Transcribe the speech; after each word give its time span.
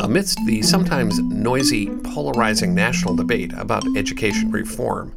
Amidst 0.00 0.38
the 0.46 0.62
sometimes 0.62 1.18
noisy, 1.20 1.86
polarizing 2.02 2.74
national 2.74 3.14
debate 3.14 3.52
about 3.54 3.84
education 3.96 4.50
reform, 4.50 5.14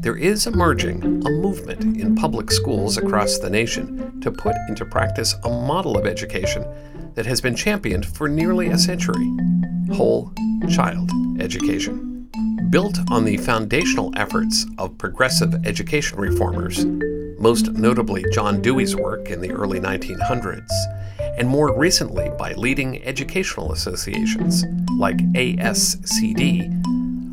there 0.00 0.16
is 0.16 0.46
emerging 0.46 1.02
a 1.02 1.30
movement 1.30 1.98
in 1.98 2.14
public 2.14 2.50
schools 2.50 2.98
across 2.98 3.38
the 3.38 3.48
nation 3.48 4.20
to 4.20 4.30
put 4.30 4.54
into 4.68 4.84
practice 4.84 5.34
a 5.44 5.48
model 5.48 5.96
of 5.96 6.06
education 6.06 6.64
that 7.14 7.26
has 7.26 7.40
been 7.40 7.56
championed 7.56 8.04
for 8.04 8.28
nearly 8.28 8.68
a 8.68 8.78
century 8.78 9.30
whole 9.92 10.32
child 10.70 11.10
education. 11.40 12.28
Built 12.70 12.98
on 13.10 13.24
the 13.24 13.36
foundational 13.38 14.12
efforts 14.16 14.66
of 14.78 14.96
progressive 14.98 15.66
education 15.66 16.18
reformers, 16.18 16.84
most 17.38 17.72
notably 17.72 18.24
John 18.32 18.62
Dewey's 18.62 18.96
work 18.96 19.30
in 19.30 19.40
the 19.40 19.52
early 19.52 19.80
1900s, 19.80 20.68
and 21.36 21.48
more 21.48 21.76
recently 21.76 22.30
by 22.38 22.52
leading 22.52 23.02
educational 23.04 23.72
associations 23.72 24.64
like 24.98 25.16
ASCD, 25.32 26.82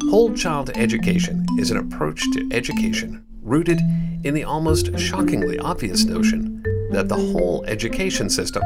whole 0.10 0.34
child 0.34 0.72
education 0.76 1.46
is 1.58 1.72
an 1.72 1.78
approach 1.78 2.22
to 2.34 2.50
education 2.52 3.24
rooted 3.42 3.80
in 4.24 4.34
the 4.34 4.44
almost 4.44 4.98
shockingly 4.98 5.60
obvious 5.60 6.06
notion 6.06 6.64
that 6.92 7.08
the 7.08 7.16
whole 7.16 7.64
education 7.66 8.30
system 8.30 8.64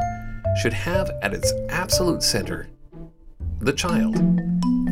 should 0.61 0.73
have 0.73 1.09
at 1.21 1.33
its 1.33 1.51
absolute 1.69 2.23
center 2.23 2.67
the 3.59 3.73
child. 3.73 4.15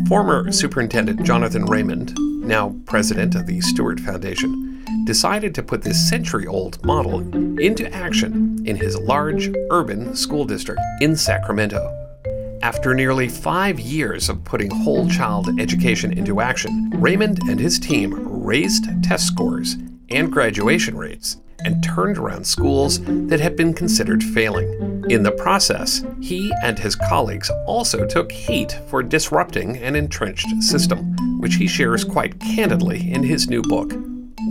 Former 0.08 0.52
Superintendent 0.52 1.24
Jonathan 1.24 1.66
Raymond, 1.66 2.14
now 2.18 2.76
president 2.86 3.36
of 3.36 3.46
the 3.46 3.62
Stuart 3.62 4.00
Foundation, 4.00 4.71
decided 5.06 5.56
to 5.56 5.64
put 5.64 5.82
this 5.82 6.10
century 6.10 6.48
old 6.48 6.84
model 6.86 7.20
into 7.60 7.92
action 7.94 8.58
in 8.66 8.76
his 8.76 8.98
large 8.98 9.50
urban 9.70 10.16
school 10.16 10.46
district 10.46 10.82
in 11.02 11.16
Sacramento. 11.16 11.98
After 12.64 12.94
nearly 12.94 13.28
five 13.28 13.80
years 13.80 14.30
of 14.30 14.44
putting 14.44 14.70
whole 14.70 15.10
child 15.10 15.50
education 15.60 16.16
into 16.16 16.42
action, 16.42 16.92
Raymond 16.96 17.40
and 17.50 17.60
his 17.60 17.80
team 17.80 18.14
raised 18.44 18.86
test 19.04 19.26
scores 19.26 19.78
and 20.10 20.32
graduation 20.32 20.96
rates 20.96 21.38
and 21.64 21.84
turned 21.84 22.18
around 22.18 22.46
schools 22.46 23.00
that 23.28 23.40
had 23.40 23.56
been 23.56 23.74
considered 23.74 24.24
failing. 24.24 25.06
In 25.10 25.24
the 25.24 25.32
process, 25.32 26.04
he 26.20 26.52
and 26.64 26.78
his 26.78 26.96
colleagues 26.96 27.52
also 27.66 28.06
took 28.06 28.32
heat 28.32 28.80
for 28.88 29.04
disrupting 29.04 29.78
an 29.78 29.96
entrenched 29.96 30.62
system, 30.62 31.16
which 31.40 31.56
he 31.56 31.68
shares 31.68 32.04
quite 32.04 32.40
candidly 32.40 33.12
in 33.12 33.24
his 33.24 33.50
new 33.50 33.62
book, 33.64 33.94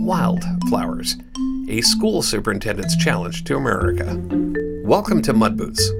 Wildflowers 0.01 1.15
A 1.69 1.81
School 1.81 2.23
Superintendent's 2.23 2.95
Challenge 2.95 3.43
to 3.43 3.55
America. 3.55 4.19
Welcome 4.83 5.21
to 5.21 5.31
Mud 5.31 5.55
Boots. 5.55 5.91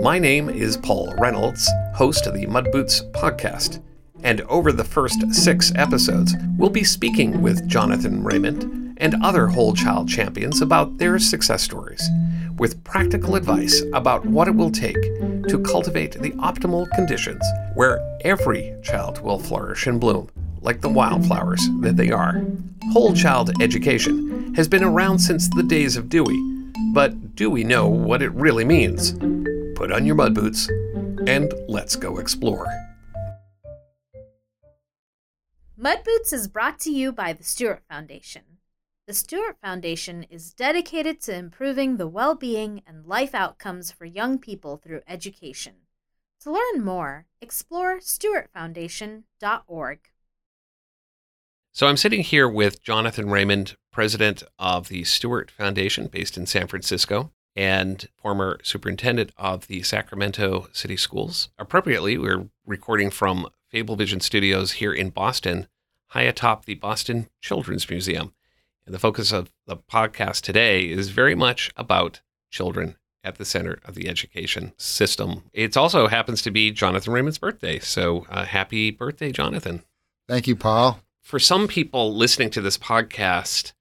My 0.00 0.18
name 0.18 0.48
is 0.48 0.78
Paul 0.78 1.14
Reynolds, 1.18 1.70
host 1.94 2.26
of 2.26 2.32
the 2.32 2.46
Mud 2.46 2.72
Boots 2.72 3.02
podcast. 3.12 3.82
And 4.22 4.40
over 4.42 4.72
the 4.72 4.82
first 4.82 5.30
six 5.34 5.72
episodes, 5.74 6.34
we'll 6.56 6.70
be 6.70 6.84
speaking 6.84 7.42
with 7.42 7.68
Jonathan 7.68 8.24
Raymond 8.24 8.94
and 8.96 9.22
other 9.22 9.46
whole 9.46 9.74
child 9.74 10.08
champions 10.08 10.62
about 10.62 10.96
their 10.96 11.18
success 11.18 11.62
stories, 11.62 12.02
with 12.56 12.82
practical 12.82 13.36
advice 13.36 13.82
about 13.92 14.24
what 14.24 14.48
it 14.48 14.54
will 14.54 14.70
take 14.70 15.00
to 15.48 15.62
cultivate 15.62 16.12
the 16.12 16.30
optimal 16.32 16.90
conditions 16.92 17.44
where 17.74 18.00
every 18.22 18.74
child 18.82 19.20
will 19.20 19.38
flourish 19.38 19.86
and 19.86 20.00
bloom 20.00 20.30
like 20.64 20.80
the 20.80 20.88
wildflowers 20.88 21.68
that 21.80 21.96
they 21.96 22.10
are. 22.10 22.44
Whole 22.92 23.14
child 23.14 23.52
education 23.62 24.52
has 24.54 24.66
been 24.66 24.82
around 24.82 25.20
since 25.20 25.48
the 25.48 25.62
days 25.62 25.96
of 25.96 26.08
Dewey, 26.08 26.40
but 26.92 27.36
do 27.36 27.48
we 27.50 27.62
know 27.62 27.86
what 27.86 28.20
it 28.22 28.32
really 28.32 28.64
means? 28.64 29.12
Put 29.76 29.92
on 29.92 30.04
your 30.06 30.16
mud 30.16 30.34
boots 30.34 30.68
and 31.26 31.52
let's 31.68 31.96
go 31.96 32.18
explore. 32.18 32.66
Mud 35.76 35.98
Boots 36.04 36.32
is 36.32 36.48
brought 36.48 36.80
to 36.80 36.90
you 36.90 37.12
by 37.12 37.34
the 37.34 37.44
Stuart 37.44 37.82
Foundation. 37.90 38.42
The 39.06 39.12
Stuart 39.12 39.58
Foundation 39.60 40.22
is 40.30 40.54
dedicated 40.54 41.20
to 41.22 41.34
improving 41.34 41.98
the 41.98 42.08
well 42.08 42.34
being 42.34 42.82
and 42.86 43.04
life 43.04 43.34
outcomes 43.34 43.90
for 43.90 44.06
young 44.06 44.38
people 44.38 44.78
through 44.78 45.02
education. 45.06 45.74
To 46.40 46.52
learn 46.52 46.82
more, 46.82 47.26
explore 47.40 47.98
stuartfoundation.org. 47.98 49.98
So 51.76 51.88
I'm 51.88 51.96
sitting 51.96 52.22
here 52.22 52.48
with 52.48 52.84
Jonathan 52.84 53.28
Raymond, 53.28 53.76
president 53.90 54.44
of 54.60 54.86
the 54.86 55.02
Stuart 55.02 55.50
Foundation 55.50 56.06
based 56.06 56.38
in 56.38 56.46
San 56.46 56.68
Francisco 56.68 57.32
and 57.56 58.08
former 58.16 58.60
superintendent 58.62 59.32
of 59.36 59.66
the 59.66 59.82
Sacramento 59.82 60.68
City 60.70 60.96
Schools. 60.96 61.48
Appropriately, 61.58 62.16
we're 62.16 62.48
recording 62.64 63.10
from 63.10 63.48
FableVision 63.72 64.22
Studios 64.22 64.74
here 64.74 64.92
in 64.92 65.10
Boston, 65.10 65.66
high 66.10 66.22
atop 66.22 66.64
the 66.64 66.76
Boston 66.76 67.28
Children's 67.40 67.90
Museum. 67.90 68.32
And 68.86 68.94
the 68.94 69.00
focus 69.00 69.32
of 69.32 69.50
the 69.66 69.76
podcast 69.76 70.42
today 70.42 70.82
is 70.82 71.08
very 71.08 71.34
much 71.34 71.72
about 71.76 72.20
children 72.52 72.94
at 73.24 73.34
the 73.34 73.44
center 73.44 73.80
of 73.84 73.96
the 73.96 74.08
education 74.08 74.74
system. 74.76 75.50
It 75.52 75.76
also 75.76 76.06
happens 76.06 76.40
to 76.42 76.52
be 76.52 76.70
Jonathan 76.70 77.12
Raymond's 77.12 77.38
birthday. 77.38 77.80
So 77.80 78.26
uh, 78.30 78.44
happy 78.44 78.92
birthday, 78.92 79.32
Jonathan. 79.32 79.82
Thank 80.28 80.46
you, 80.46 80.54
Paul 80.54 81.00
for 81.24 81.38
some 81.38 81.66
people 81.66 82.14
listening 82.14 82.50
to 82.50 82.60
this 82.60 82.76
podcast, 82.76 83.72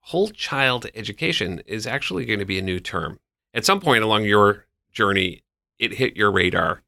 whole 0.00 0.28
child 0.28 0.86
education 0.94 1.62
is 1.66 1.86
actually 1.86 2.26
going 2.26 2.38
to 2.38 2.44
be 2.44 2.58
a 2.58 2.62
new 2.62 2.78
term. 2.78 3.18
At 3.54 3.64
some 3.64 3.80
point 3.80 4.04
along 4.04 4.24
your 4.24 4.66
journey, 4.92 5.42
it 5.78 5.94
hit 5.94 6.16
your 6.16 6.30
radar. 6.30 6.82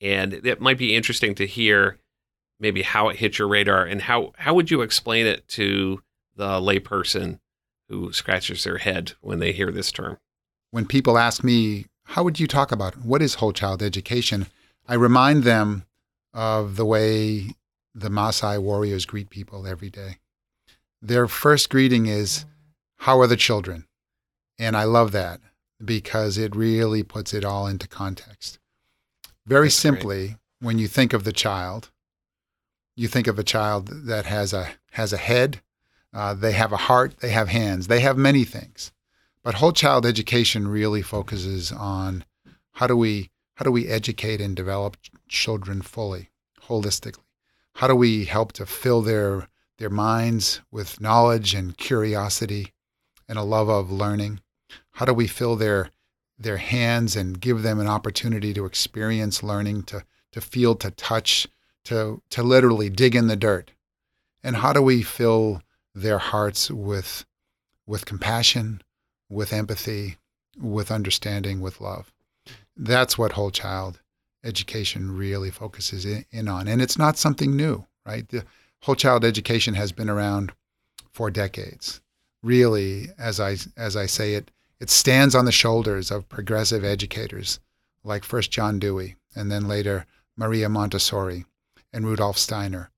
And 0.00 0.34
it 0.34 0.60
might 0.60 0.78
be 0.78 0.94
interesting 0.94 1.34
to 1.34 1.46
hear 1.46 1.98
maybe 2.60 2.82
how 2.82 3.08
it 3.08 3.16
hit 3.16 3.38
your 3.38 3.48
radar 3.48 3.84
and 3.84 4.02
how, 4.02 4.32
how 4.38 4.54
would 4.54 4.70
you 4.70 4.82
explain 4.82 5.26
it 5.26 5.46
to 5.48 6.00
the 6.36 6.60
layperson 6.60 7.40
who 7.88 8.12
scratches 8.12 8.62
their 8.62 8.78
head 8.78 9.14
when 9.20 9.40
they 9.40 9.50
hear 9.50 9.72
this 9.72 9.90
term? 9.90 10.18
When 10.70 10.86
people 10.86 11.18
ask 11.18 11.42
me, 11.42 11.86
how 12.04 12.22
would 12.22 12.38
you 12.38 12.46
talk 12.46 12.70
about 12.70 13.04
what 13.04 13.20
is 13.20 13.34
whole 13.34 13.52
child 13.52 13.82
education? 13.82 14.46
I 14.86 14.94
remind 14.94 15.42
them 15.42 15.84
of 16.32 16.76
the 16.76 16.84
way 16.84 17.54
the 17.94 18.08
Maasai 18.08 18.60
warriors 18.60 19.06
greet 19.06 19.30
people 19.30 19.66
every 19.66 19.90
day. 19.90 20.18
Their 21.00 21.28
first 21.28 21.70
greeting 21.70 22.06
is, 22.06 22.44
How 22.98 23.20
are 23.20 23.26
the 23.26 23.36
children? 23.36 23.86
And 24.58 24.76
I 24.76 24.84
love 24.84 25.12
that 25.12 25.40
because 25.84 26.38
it 26.38 26.56
really 26.56 27.02
puts 27.02 27.32
it 27.34 27.44
all 27.44 27.66
into 27.66 27.86
context. 27.86 28.58
Very 29.46 29.66
That's 29.66 29.76
simply, 29.76 30.26
great. 30.26 30.36
when 30.60 30.78
you 30.78 30.88
think 30.88 31.12
of 31.12 31.24
the 31.24 31.32
child, 31.32 31.90
you 32.96 33.08
think 33.08 33.26
of 33.26 33.38
a 33.38 33.44
child 33.44 33.88
that 34.06 34.26
has 34.26 34.52
a 34.52 34.70
has 34.92 35.12
a 35.12 35.16
head, 35.18 35.60
uh, 36.12 36.34
they 36.34 36.52
have 36.52 36.72
a 36.72 36.76
heart, 36.76 37.18
they 37.18 37.30
have 37.30 37.48
hands, 37.48 37.88
they 37.88 38.00
have 38.00 38.16
many 38.16 38.44
things. 38.44 38.92
But 39.42 39.56
whole 39.56 39.72
child 39.72 40.06
education 40.06 40.68
really 40.68 41.02
focuses 41.02 41.70
on 41.72 42.24
how 42.72 42.86
do 42.86 42.96
we 42.96 43.30
how 43.56 43.64
do 43.64 43.70
we 43.72 43.88
educate 43.88 44.40
and 44.40 44.56
develop 44.56 44.96
children 45.28 45.82
fully, 45.82 46.30
holistically 46.68 47.23
how 47.74 47.88
do 47.88 47.94
we 47.94 48.24
help 48.24 48.52
to 48.52 48.66
fill 48.66 49.02
their 49.02 49.48
their 49.78 49.90
minds 49.90 50.60
with 50.70 51.00
knowledge 51.00 51.54
and 51.54 51.76
curiosity 51.76 52.72
and 53.28 53.36
a 53.38 53.42
love 53.42 53.68
of 53.68 53.90
learning? 53.90 54.40
How 54.92 55.04
do 55.04 55.12
we 55.12 55.26
fill 55.26 55.56
their 55.56 55.90
their 56.38 56.58
hands 56.58 57.16
and 57.16 57.40
give 57.40 57.62
them 57.62 57.80
an 57.80 57.86
opportunity 57.86 58.54
to 58.54 58.64
experience 58.64 59.42
learning, 59.42 59.84
to 59.84 60.04
to 60.32 60.40
feel, 60.40 60.74
to 60.76 60.90
touch, 60.92 61.48
to 61.84 62.22
to 62.30 62.42
literally 62.42 62.90
dig 62.90 63.16
in 63.16 63.26
the 63.26 63.36
dirt? 63.36 63.72
And 64.42 64.56
how 64.56 64.72
do 64.72 64.82
we 64.82 65.02
fill 65.02 65.62
their 65.94 66.18
hearts 66.18 66.70
with 66.70 67.24
with 67.86 68.06
compassion, 68.06 68.82
with 69.28 69.52
empathy, 69.52 70.16
with 70.56 70.92
understanding, 70.92 71.60
with 71.60 71.80
love? 71.80 72.12
That's 72.76 73.18
what 73.18 73.32
whole 73.32 73.50
child 73.50 74.00
education 74.44 75.16
really 75.16 75.50
focuses 75.50 76.04
in, 76.04 76.24
in, 76.30 76.48
on. 76.48 76.68
And 76.68 76.80
it's 76.80 76.98
not 76.98 77.16
something 77.18 77.56
new, 77.56 77.86
right? 78.06 78.28
The 78.28 78.44
whole 78.82 78.94
child 78.94 79.24
education 79.24 79.74
has 79.74 79.92
been 79.92 80.10
around 80.10 80.52
for 81.10 81.30
decades. 81.30 82.00
Really, 82.42 83.08
as 83.18 83.40
I 83.40 83.56
as 83.76 83.96
I 83.96 84.04
say 84.06 84.34
it, 84.34 84.50
it 84.78 84.90
stands 84.90 85.34
on 85.34 85.46
the 85.46 85.52
shoulders 85.52 86.10
of 86.10 86.28
progressive 86.28 86.84
educators 86.84 87.58
like 88.04 88.22
first 88.22 88.50
John 88.50 88.78
Dewey 88.78 89.16
and 89.34 89.50
then 89.50 89.66
later 89.66 90.06
Maria 90.36 90.68
Montessori 90.68 91.46
and 91.92 92.06
Rudolf 92.06 92.36
Steiner. 92.36 92.90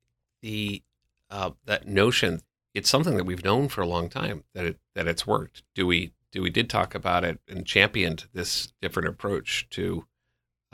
The 0.42 0.82
uh, 1.30 1.50
that 1.64 1.86
notion, 1.86 2.42
it's 2.74 2.90
something 2.90 3.16
that 3.16 3.24
we've 3.24 3.44
known 3.44 3.68
for 3.68 3.82
a 3.82 3.86
long 3.86 4.08
time 4.08 4.42
that 4.54 4.64
it 4.64 4.78
that 4.94 5.06
it's 5.06 5.26
worked. 5.26 5.62
Dewey 5.74 6.12
Dewey 6.32 6.50
did 6.50 6.68
talk 6.68 6.94
about 6.94 7.24
it 7.24 7.38
and 7.48 7.64
championed 7.64 8.26
this 8.32 8.72
different 8.82 9.08
approach 9.08 9.68
to 9.70 10.06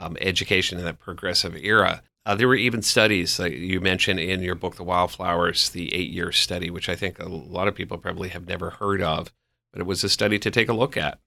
um, 0.03 0.17
education 0.21 0.77
in 0.77 0.85
that 0.85 0.99
progressive 0.99 1.55
era. 1.55 2.01
Uh, 2.25 2.35
there 2.35 2.47
were 2.47 2.55
even 2.55 2.81
studies 2.81 3.39
like 3.39 3.53
you 3.53 3.81
mentioned 3.81 4.19
in 4.19 4.41
your 4.41 4.55
book, 4.55 4.75
The 4.75 4.83
Wildflowers, 4.83 5.69
the 5.69 5.93
eight 5.93 6.11
year 6.11 6.31
study, 6.31 6.69
which 6.69 6.89
I 6.89 6.95
think 6.95 7.19
a 7.19 7.27
lot 7.27 7.67
of 7.67 7.75
people 7.75 7.97
probably 7.97 8.29
have 8.29 8.47
never 8.47 8.71
heard 8.71 9.01
of, 9.01 9.31
but 9.71 9.81
it 9.81 9.87
was 9.87 10.03
a 10.03 10.09
study 10.09 10.39
to 10.39 10.51
take 10.51 10.69
a 10.69 10.73
look 10.73 10.95
at 10.95 11.19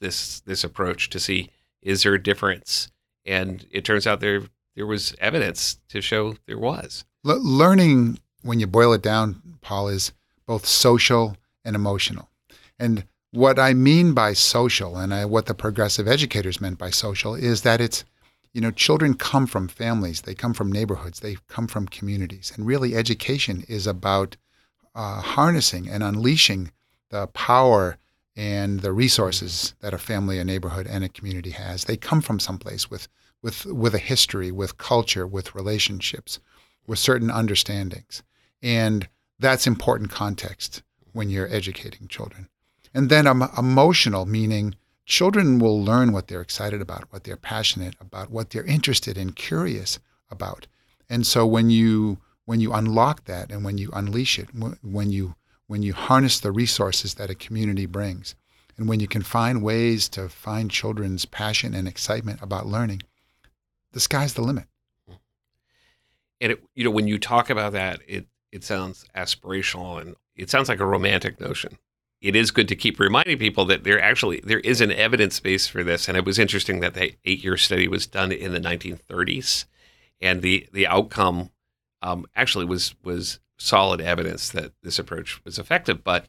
this 0.00 0.40
this 0.40 0.64
approach 0.64 1.10
to 1.10 1.20
see 1.20 1.50
is 1.82 2.02
there 2.02 2.14
a 2.14 2.22
difference, 2.22 2.90
and 3.26 3.66
it 3.70 3.84
turns 3.84 4.06
out 4.06 4.20
there 4.20 4.42
there 4.74 4.86
was 4.86 5.14
evidence 5.20 5.78
to 5.88 6.00
show 6.00 6.36
there 6.46 6.58
was. 6.58 7.04
Learning, 7.22 8.18
when 8.42 8.60
you 8.60 8.66
boil 8.66 8.92
it 8.92 9.02
down, 9.02 9.40
Paul, 9.60 9.88
is 9.88 10.12
both 10.46 10.66
social 10.66 11.36
and 11.64 11.74
emotional. 11.74 12.28
And 12.78 13.04
what 13.34 13.58
I 13.58 13.74
mean 13.74 14.14
by 14.14 14.32
social, 14.32 14.96
and 14.96 15.12
I, 15.12 15.24
what 15.24 15.46
the 15.46 15.54
progressive 15.54 16.06
educators 16.06 16.60
meant 16.60 16.78
by 16.78 16.90
social, 16.90 17.34
is 17.34 17.62
that 17.62 17.80
it's, 17.80 18.04
you 18.54 18.60
know, 18.60 18.70
children 18.70 19.14
come 19.14 19.46
from 19.46 19.66
families, 19.66 20.22
they 20.22 20.34
come 20.34 20.54
from 20.54 20.70
neighborhoods, 20.70 21.20
they 21.20 21.36
come 21.48 21.66
from 21.66 21.86
communities. 21.86 22.52
And 22.54 22.66
really, 22.66 22.94
education 22.94 23.64
is 23.68 23.86
about 23.86 24.36
uh, 24.94 25.20
harnessing 25.20 25.88
and 25.88 26.04
unleashing 26.04 26.70
the 27.10 27.26
power 27.26 27.98
and 28.36 28.80
the 28.80 28.92
resources 28.92 29.74
that 29.80 29.92
a 29.92 29.98
family, 29.98 30.38
a 30.38 30.44
neighborhood, 30.44 30.86
and 30.86 31.02
a 31.02 31.08
community 31.08 31.50
has. 31.50 31.84
They 31.84 31.96
come 31.96 32.20
from 32.20 32.38
someplace 32.38 32.88
with, 32.88 33.08
with, 33.42 33.66
with 33.66 33.94
a 33.94 33.98
history, 33.98 34.52
with 34.52 34.78
culture, 34.78 35.26
with 35.26 35.54
relationships, 35.56 36.38
with 36.86 37.00
certain 37.00 37.30
understandings. 37.30 38.22
And 38.62 39.08
that's 39.38 39.66
important 39.66 40.10
context 40.10 40.82
when 41.12 41.28
you're 41.28 41.52
educating 41.52 42.06
children. 42.06 42.48
And 42.92 43.10
then 43.10 43.26
um, 43.26 43.48
emotional, 43.58 44.26
meaning 44.26 44.76
children 45.04 45.58
will 45.58 45.82
learn 45.82 46.12
what 46.12 46.28
they're 46.28 46.40
excited 46.40 46.80
about, 46.80 47.12
what 47.12 47.24
they're 47.24 47.36
passionate 47.36 47.94
about, 48.00 48.30
what 48.30 48.50
they're 48.50 48.64
interested 48.64 49.18
and 49.18 49.36
curious 49.36 49.98
about. 50.30 50.66
And 51.08 51.26
so 51.26 51.46
when 51.46 51.70
you 51.70 52.18
when 52.46 52.60
you 52.60 52.72
unlock 52.72 53.24
that 53.24 53.50
and 53.50 53.64
when 53.64 53.78
you 53.78 53.90
unleash 53.92 54.38
it, 54.38 54.48
when 54.82 55.10
you 55.10 55.34
when 55.66 55.82
you 55.82 55.92
harness 55.92 56.40
the 56.40 56.52
resources 56.52 57.14
that 57.14 57.30
a 57.30 57.34
community 57.34 57.86
brings, 57.86 58.34
and 58.76 58.88
when 58.88 59.00
you 59.00 59.08
can 59.08 59.22
find 59.22 59.62
ways 59.62 60.08
to 60.10 60.28
find 60.28 60.70
children's 60.70 61.24
passion 61.24 61.74
and 61.74 61.86
excitement 61.86 62.40
about 62.42 62.66
learning, 62.66 63.02
the 63.92 64.00
sky's 64.00 64.34
the 64.34 64.42
limit. 64.42 64.64
And 66.40 66.52
it, 66.52 66.62
you 66.74 66.84
know, 66.84 66.90
when 66.90 67.06
you 67.06 67.18
talk 67.18 67.50
about 67.50 67.72
that, 67.72 68.00
it 68.06 68.26
it 68.50 68.64
sounds 68.64 69.04
aspirational 69.16 70.00
and 70.00 70.16
it 70.36 70.50
sounds 70.50 70.68
like 70.68 70.80
a 70.80 70.86
romantic 70.86 71.40
notion. 71.40 71.78
It 72.24 72.34
is 72.34 72.50
good 72.50 72.68
to 72.68 72.76
keep 72.76 72.98
reminding 72.98 73.38
people 73.38 73.64
that 73.66 73.84
there 73.84 74.00
actually 74.00 74.40
there 74.40 74.60
is 74.60 74.80
an 74.80 74.90
evidence 74.90 75.38
base 75.40 75.66
for 75.66 75.84
this. 75.84 76.08
And 76.08 76.16
it 76.16 76.24
was 76.24 76.38
interesting 76.38 76.80
that 76.80 76.94
the 76.94 77.14
eight 77.24 77.44
year 77.44 77.56
study 77.56 77.86
was 77.86 78.06
done 78.06 78.32
in 78.32 78.52
the 78.52 78.60
1930s, 78.60 79.66
and 80.20 80.40
the 80.40 80.66
the 80.72 80.86
outcome 80.86 81.50
um, 82.02 82.26
actually 82.34 82.64
was 82.64 82.94
was 83.04 83.40
solid 83.58 84.00
evidence 84.00 84.48
that 84.50 84.72
this 84.82 84.98
approach 84.98 85.44
was 85.44 85.58
effective. 85.58 86.02
But 86.02 86.28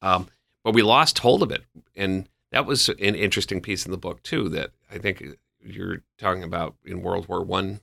um, 0.00 0.28
but 0.62 0.74
we 0.74 0.82
lost 0.82 1.18
hold 1.18 1.42
of 1.42 1.50
it, 1.50 1.64
and 1.94 2.28
that 2.50 2.64
was 2.64 2.88
an 2.88 3.14
interesting 3.14 3.60
piece 3.60 3.84
in 3.84 3.90
the 3.92 3.98
book 3.98 4.22
too. 4.22 4.48
That 4.48 4.70
I 4.90 4.98
think 4.98 5.22
you're 5.62 6.02
talking 6.18 6.42
about 6.42 6.76
in 6.84 7.02
World 7.02 7.28
War 7.28 7.42
One. 7.42 7.80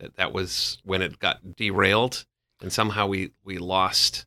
That 0.00 0.16
that 0.16 0.32
was 0.32 0.78
when 0.84 1.00
it 1.00 1.20
got 1.20 1.54
derailed 1.54 2.26
and 2.60 2.72
somehow 2.72 3.06
we 3.06 3.32
we 3.44 3.58
lost 3.58 4.26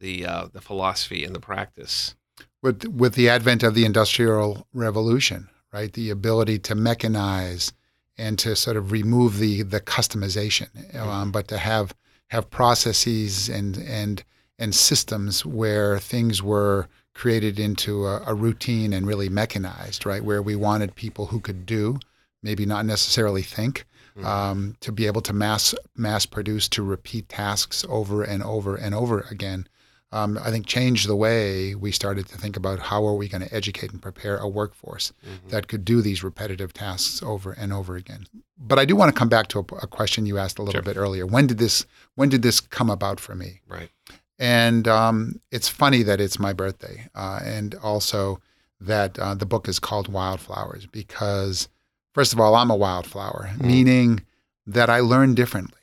the 0.00 0.26
uh, 0.26 0.48
the 0.52 0.60
philosophy 0.60 1.24
and 1.24 1.34
the 1.34 1.40
practice. 1.40 2.14
With 2.64 2.86
with 2.86 3.14
the 3.14 3.28
advent 3.28 3.62
of 3.62 3.74
the 3.74 3.84
industrial 3.84 4.66
revolution, 4.72 5.50
right? 5.70 5.92
The 5.92 6.08
ability 6.08 6.60
to 6.60 6.74
mechanize 6.74 7.72
and 8.16 8.38
to 8.38 8.56
sort 8.56 8.78
of 8.78 8.90
remove 8.90 9.38
the 9.38 9.62
the 9.62 9.80
customization, 9.82 10.96
um, 10.96 11.30
but 11.30 11.46
to 11.48 11.58
have 11.58 11.94
have 12.28 12.48
processes 12.48 13.50
and 13.50 13.76
and 13.76 14.24
and 14.58 14.74
systems 14.74 15.44
where 15.44 15.98
things 15.98 16.42
were 16.42 16.88
created 17.12 17.58
into 17.58 18.06
a, 18.06 18.22
a, 18.26 18.34
routine 18.34 18.92
and 18.92 19.06
really 19.06 19.28
mechanized, 19.28 20.06
right? 20.06 20.24
Where 20.24 20.42
we 20.42 20.56
wanted 20.56 20.94
people 20.94 21.26
who 21.26 21.40
could 21.40 21.66
do, 21.66 21.98
maybe 22.42 22.64
not 22.66 22.86
necessarily 22.86 23.42
think, 23.42 23.84
mm-hmm. 24.16 24.26
um, 24.26 24.76
to 24.80 24.90
be 24.90 25.06
able 25.06 25.20
to 25.22 25.32
mass 25.34 25.74
mass 25.96 26.24
produce 26.24 26.66
to 26.70 26.82
repeat 26.82 27.28
tasks 27.28 27.84
over 27.90 28.22
and 28.22 28.42
over 28.42 28.74
and 28.74 28.94
over 28.94 29.26
again. 29.30 29.68
Um, 30.14 30.38
I 30.42 30.50
think 30.50 30.66
changed 30.66 31.08
the 31.08 31.16
way 31.16 31.74
we 31.74 31.90
started 31.90 32.26
to 32.28 32.38
think 32.38 32.56
about 32.56 32.78
how 32.78 33.04
are 33.04 33.14
we 33.14 33.28
going 33.28 33.42
to 33.42 33.54
educate 33.54 33.90
and 33.90 34.00
prepare 34.00 34.38
a 34.38 34.48
workforce 34.48 35.12
mm-hmm. 35.26 35.48
that 35.48 35.68
could 35.68 35.84
do 35.84 36.00
these 36.02 36.22
repetitive 36.22 36.72
tasks 36.72 37.22
over 37.22 37.52
and 37.52 37.72
over 37.72 37.96
again. 37.96 38.26
But 38.56 38.78
I 38.78 38.84
do 38.84 38.94
want 38.94 39.12
to 39.12 39.18
come 39.18 39.28
back 39.28 39.48
to 39.48 39.58
a, 39.58 39.62
a 39.82 39.86
question 39.86 40.24
you 40.24 40.38
asked 40.38 40.58
a 40.58 40.62
little 40.62 40.82
sure. 40.82 40.94
bit 40.94 40.96
earlier. 40.96 41.26
When 41.26 41.46
did 41.46 41.58
this 41.58 41.84
When 42.14 42.28
did 42.28 42.42
this 42.42 42.60
come 42.60 42.90
about 42.90 43.18
for 43.20 43.34
me? 43.34 43.60
Right. 43.68 43.90
And 44.38 44.86
um, 44.88 45.40
it's 45.50 45.68
funny 45.68 46.02
that 46.04 46.20
it's 46.20 46.38
my 46.38 46.52
birthday, 46.52 47.08
uh, 47.14 47.40
and 47.44 47.74
also 47.76 48.40
that 48.80 49.18
uh, 49.18 49.34
the 49.34 49.46
book 49.46 49.68
is 49.68 49.78
called 49.78 50.08
Wildflowers 50.08 50.86
because 50.86 51.68
First 52.14 52.32
of 52.32 52.38
all, 52.40 52.54
I'm 52.54 52.70
a 52.70 52.76
wildflower, 52.76 53.50
mm. 53.54 53.66
meaning 53.66 54.24
that 54.66 54.88
I 54.88 55.00
learn 55.00 55.34
differently. 55.34 55.80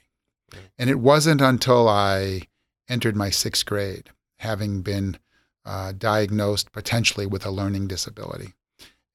And 0.80 0.90
it 0.90 1.00
wasn't 1.00 1.42
until 1.42 1.88
I 1.88 2.44
entered 2.90 3.16
my 3.16 3.30
sixth 3.30 3.66
grade, 3.66 4.10
having 4.42 4.82
been 4.82 5.18
uh, 5.66 5.94
diagnosed 5.98 6.72
potentially 6.72 7.26
with 7.26 7.46
a 7.46 7.52
learning 7.52 7.88
disability. 7.88 8.54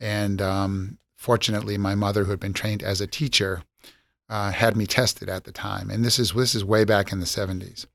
And 0.01 0.43
um, 0.43 0.99
fortunately, 1.17 1.79
my 1.79 1.95
mother, 1.95 2.25
who 2.25 2.31
had 2.31 2.41
been 2.41 2.53
trained 2.53 2.83
as 2.83 3.01
a 3.01 3.07
teacher, 3.07 3.63
uh, 4.29 4.51
had 4.51 4.77
me 4.77 4.87
tested 4.87 5.29
at 5.29 5.45
the 5.45 5.53
time. 5.53 5.91
And 5.91 6.05
this 6.05 6.19
is 6.19 6.33
this 6.33 6.55
is 6.55 6.65
way 6.65 6.85
back 6.85 7.13
in 7.13 7.21
the 7.21 7.27
70s. 7.27 7.87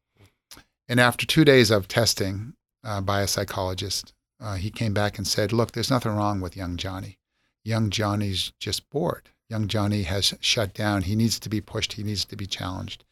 And 0.87 0.99
after 0.99 1.25
two 1.25 1.45
days 1.45 1.71
of 1.71 1.87
testing 1.87 2.53
uh, 2.83 3.01
by 3.01 3.21
a 3.21 3.27
psychologist, 3.27 4.13
uh, 4.39 4.55
he 4.55 4.69
came 4.71 4.93
back 4.93 5.17
and 5.17 5.27
said, 5.27 5.53
"Look, 5.53 5.71
there's 5.71 5.91
nothing 5.91 6.15
wrong 6.15 6.41
with 6.41 6.57
young 6.57 6.77
Johnny 6.77 7.17
young 7.63 7.89
Johnny's 7.89 8.51
just 8.59 8.89
bored. 8.89 9.29
Young 9.49 9.67
Johnny 9.67 10.03
has 10.03 10.33
shut 10.39 10.73
down. 10.73 11.03
He 11.03 11.15
needs 11.15 11.39
to 11.39 11.49
be 11.49 11.61
pushed. 11.61 11.93
He 11.93 12.03
needs 12.03 12.25
to 12.25 12.35
be 12.35 12.45
challenged. 12.45 13.03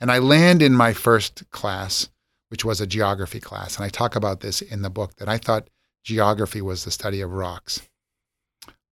And 0.00 0.10
I 0.10 0.18
land 0.18 0.62
in 0.62 0.74
my 0.74 0.92
first 0.92 1.50
class, 1.50 2.10
which 2.48 2.64
was 2.64 2.80
a 2.80 2.86
geography 2.86 3.40
class. 3.40 3.76
And 3.76 3.84
I 3.84 3.88
talk 3.88 4.16
about 4.16 4.40
this 4.40 4.62
in 4.62 4.82
the 4.82 4.90
book 4.90 5.16
that 5.16 5.28
I 5.28 5.38
thought 5.38 5.68
geography 6.04 6.60
was 6.60 6.84
the 6.84 6.90
study 6.90 7.20
of 7.20 7.32
rocks. 7.32 7.82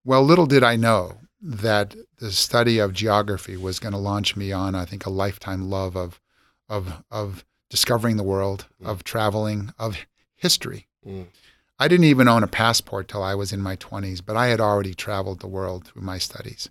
Well, 0.03 0.23
little 0.23 0.45
did 0.45 0.63
I 0.63 0.75
know 0.75 1.19
that 1.41 1.95
the 2.17 2.31
study 2.31 2.79
of 2.79 2.93
geography 2.93 3.57
was 3.57 3.79
going 3.79 3.93
to 3.93 3.97
launch 3.97 4.35
me 4.35 4.51
on, 4.51 4.75
I 4.75 4.85
think, 4.85 5.05
a 5.05 5.09
lifetime 5.09 5.69
love 5.69 5.95
of, 5.95 6.19
of, 6.67 7.03
of 7.09 7.45
discovering 7.69 8.17
the 8.17 8.23
world, 8.23 8.67
mm. 8.81 8.87
of 8.87 9.03
traveling, 9.03 9.73
of 9.77 9.97
history. 10.35 10.87
Mm. 11.05 11.27
I 11.77 11.87
didn't 11.87 12.05
even 12.05 12.27
own 12.27 12.43
a 12.43 12.47
passport 12.47 13.07
till 13.07 13.21
I 13.21 13.35
was 13.35 13.51
in 13.51 13.61
my 13.61 13.75
20s, 13.75 14.21
but 14.25 14.37
I 14.37 14.47
had 14.47 14.61
already 14.61 14.93
traveled 14.93 15.39
the 15.39 15.47
world 15.47 15.85
through 15.85 16.03
my 16.03 16.17
studies, 16.17 16.69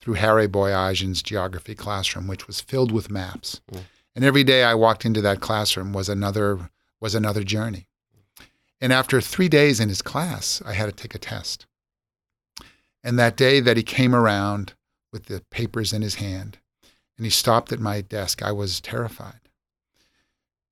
through 0.00 0.14
Harry 0.14 0.48
Boyajian's 0.48 1.22
geography 1.22 1.74
classroom, 1.74 2.26
which 2.26 2.46
was 2.46 2.60
filled 2.60 2.90
with 2.90 3.10
maps. 3.10 3.60
Mm. 3.70 3.82
And 4.14 4.24
every 4.24 4.44
day 4.44 4.64
I 4.64 4.74
walked 4.74 5.04
into 5.04 5.22
that 5.22 5.40
classroom 5.40 5.92
was 5.92 6.08
another 6.08 6.70
was 7.00 7.14
another 7.14 7.42
journey. 7.42 7.88
And 8.80 8.92
after 8.92 9.20
three 9.20 9.48
days 9.48 9.80
in 9.80 9.88
his 9.88 10.02
class, 10.02 10.62
I 10.64 10.72
had 10.72 10.86
to 10.86 10.92
take 10.92 11.14
a 11.14 11.18
test. 11.18 11.66
And 13.02 13.18
that 13.18 13.36
day 13.36 13.60
that 13.60 13.76
he 13.76 13.82
came 13.82 14.14
around 14.14 14.74
with 15.12 15.26
the 15.26 15.42
papers 15.50 15.92
in 15.92 16.02
his 16.02 16.16
hand 16.16 16.58
and 17.16 17.26
he 17.26 17.30
stopped 17.30 17.72
at 17.72 17.80
my 17.80 18.00
desk, 18.00 18.42
I 18.42 18.52
was 18.52 18.80
terrified. 18.80 19.40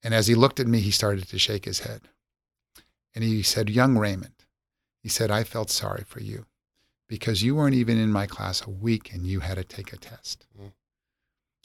And 0.02 0.14
as 0.14 0.28
he 0.28 0.34
looked 0.34 0.60
at 0.60 0.66
me, 0.66 0.80
he 0.80 0.90
started 0.90 1.28
to 1.28 1.38
shake 1.38 1.64
his 1.64 1.80
head. 1.80 2.02
And 3.14 3.24
he 3.24 3.42
said, 3.42 3.68
Young 3.68 3.98
Raymond, 3.98 4.44
he 5.02 5.08
said, 5.08 5.30
I 5.30 5.44
felt 5.44 5.70
sorry 5.70 6.04
for 6.06 6.20
you 6.20 6.46
because 7.08 7.42
you 7.42 7.56
weren't 7.56 7.74
even 7.74 7.98
in 7.98 8.12
my 8.12 8.26
class 8.26 8.64
a 8.64 8.70
week 8.70 9.12
and 9.12 9.26
you 9.26 9.40
had 9.40 9.56
to 9.56 9.64
take 9.64 9.92
a 9.92 9.96
test. 9.96 10.46
Mm. 10.60 10.72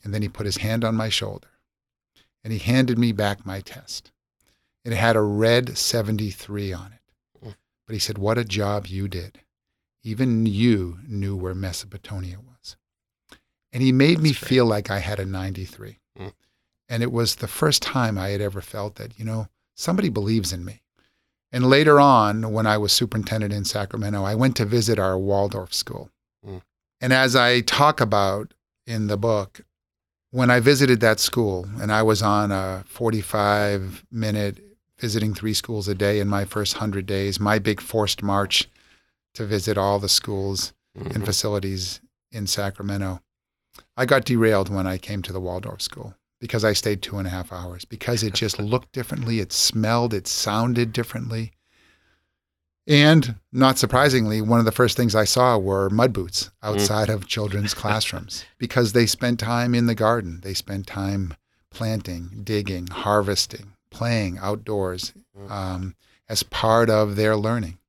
And 0.03 0.13
then 0.13 0.21
he 0.21 0.27
put 0.27 0.47
his 0.47 0.57
hand 0.57 0.83
on 0.83 0.95
my 0.95 1.09
shoulder 1.09 1.47
and 2.45 2.53
he 2.53 2.59
handed 2.59 2.99
me 2.99 3.11
back 3.11 3.43
my 3.43 3.59
test. 3.59 4.11
It 4.85 4.93
had 4.93 5.15
a 5.15 5.21
red 5.21 5.79
73 5.79 6.71
on 6.73 6.93
it. 6.93 7.45
Mm. 7.47 7.55
But 7.87 7.93
he 7.93 7.99
said, 7.99 8.19
What 8.19 8.37
a 8.37 8.45
job 8.45 8.85
you 8.85 9.07
did. 9.07 9.39
Even 10.03 10.45
you 10.45 10.99
knew 11.07 11.35
where 11.35 11.55
Mesopotamia 11.55 12.37
was. 12.37 12.77
And 13.73 13.81
he 13.81 13.91
made 13.91 14.17
That's 14.17 14.23
me 14.23 14.29
great. 14.29 14.47
feel 14.47 14.65
like 14.67 14.91
I 14.91 14.99
had 14.99 15.19
a 15.19 15.25
93. 15.25 15.97
Mm. 16.19 16.33
And 16.87 17.01
it 17.01 17.11
was 17.11 17.35
the 17.35 17.47
first 17.47 17.81
time 17.81 18.15
I 18.15 18.29
had 18.29 18.41
ever 18.41 18.61
felt 18.61 18.95
that, 18.95 19.17
you 19.17 19.25
know, 19.25 19.47
somebody 19.73 20.09
believes 20.09 20.53
in 20.53 20.63
me. 20.63 20.83
And 21.51 21.67
later 21.67 21.99
on, 21.99 22.51
when 22.51 22.67
I 22.67 22.77
was 22.77 22.93
superintendent 22.93 23.53
in 23.53 23.65
Sacramento, 23.65 24.23
I 24.23 24.35
went 24.35 24.55
to 24.57 24.65
visit 24.65 24.99
our 24.99 25.17
Waldorf 25.17 25.73
school. 25.73 26.11
Mm. 26.47 26.61
And 27.01 27.11
as 27.11 27.35
I 27.35 27.61
talk 27.61 27.99
about 27.99 28.53
in 28.85 29.07
the 29.07 29.17
book, 29.17 29.61
when 30.35 30.51
I 30.51 30.59
visited 30.59 30.99
that 30.99 31.21
school 31.21 31.65
and 31.79 31.93
I 31.93 32.03
was 32.03 32.21
on 32.21 32.51
a 32.51 32.83
45 32.87 34.03
minute 34.11 34.59
visiting 34.99 35.33
three 35.33 35.53
schools 35.53 35.87
a 35.87 35.95
day 35.95 36.19
in 36.19 36.27
my 36.27 36.43
first 36.43 36.75
100 36.75 37.05
days, 37.05 37.39
my 37.39 37.57
big 37.57 37.79
forced 37.79 38.21
march 38.21 38.69
to 39.35 39.45
visit 39.45 39.77
all 39.77 39.97
the 39.97 40.09
schools 40.09 40.73
mm-hmm. 40.97 41.11
and 41.11 41.23
facilities 41.25 42.01
in 42.33 42.47
Sacramento, 42.47 43.21
I 43.95 44.05
got 44.05 44.25
derailed 44.25 44.67
when 44.67 44.85
I 44.85 44.97
came 44.97 45.21
to 45.21 45.31
the 45.31 45.39
Waldorf 45.39 45.81
school 45.81 46.15
because 46.41 46.65
I 46.65 46.73
stayed 46.73 47.01
two 47.01 47.17
and 47.17 47.27
a 47.27 47.31
half 47.31 47.53
hours, 47.53 47.85
because 47.85 48.21
it 48.21 48.33
just 48.33 48.59
looked 48.73 48.91
differently, 48.91 49.39
it 49.39 49.53
smelled, 49.53 50.13
it 50.13 50.27
sounded 50.27 50.91
differently. 50.91 51.53
And 52.87 53.35
not 53.51 53.79
surprisingly, 53.79 54.41
one 54.41 54.59
of 54.59 54.65
the 54.65 54.71
first 54.71 54.95
things 54.95 55.15
I 55.15 55.23
saw 55.23 55.57
were 55.57 55.89
mud 55.89 56.13
boots 56.13 56.51
outside 56.61 57.07
mm. 57.07 57.15
of 57.15 57.27
children's 57.27 57.73
classrooms 57.81 58.45
because 58.57 58.93
they 58.93 59.07
spent 59.07 59.39
time 59.39 59.73
in 59.73 59.87
the 59.87 59.95
garden. 59.95 60.41
They 60.43 60.53
spent 60.53 60.85
time 60.85 61.33
planting, 61.71 62.41
digging, 62.43 62.87
harvesting, 62.87 63.73
playing 63.89 64.37
outdoors 64.39 65.13
mm. 65.37 65.49
um, 65.49 65.95
as 66.29 66.43
part 66.43 66.89
of 66.89 67.15
their 67.15 67.35
learning. 67.35 67.79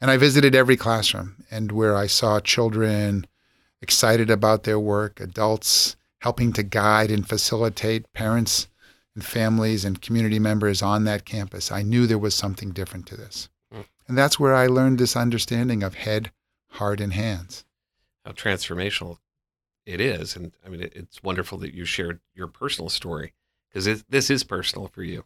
And 0.00 0.10
I 0.10 0.16
visited 0.16 0.54
every 0.54 0.76
classroom 0.76 1.44
and 1.48 1.70
where 1.70 1.96
I 1.96 2.08
saw 2.08 2.40
children 2.40 3.26
excited 3.80 4.30
about 4.30 4.64
their 4.64 4.78
work, 4.78 5.20
adults 5.20 5.96
helping 6.22 6.52
to 6.52 6.62
guide 6.62 7.10
and 7.10 7.28
facilitate 7.28 8.12
parents 8.12 8.68
and 9.14 9.24
families 9.24 9.84
and 9.84 10.00
community 10.00 10.38
members 10.38 10.82
on 10.82 11.04
that 11.04 11.24
campus, 11.24 11.70
I 11.70 11.82
knew 11.82 12.06
there 12.06 12.18
was 12.18 12.34
something 12.34 12.70
different 12.70 13.06
to 13.06 13.16
this. 13.16 13.48
And 14.12 14.18
that's 14.18 14.38
where 14.38 14.54
I 14.54 14.66
learned 14.66 14.98
this 14.98 15.16
understanding 15.16 15.82
of 15.82 15.94
head, 15.94 16.32
heart, 16.72 17.00
and 17.00 17.14
hands. 17.14 17.64
How 18.26 18.32
transformational 18.32 19.16
it 19.86 20.02
is. 20.02 20.36
And 20.36 20.52
I 20.62 20.68
mean, 20.68 20.82
it's 20.82 21.22
wonderful 21.22 21.56
that 21.60 21.72
you 21.72 21.86
shared 21.86 22.20
your 22.34 22.46
personal 22.46 22.90
story 22.90 23.32
because 23.70 24.02
this 24.10 24.28
is 24.28 24.44
personal 24.44 24.88
for 24.88 25.02
you 25.02 25.24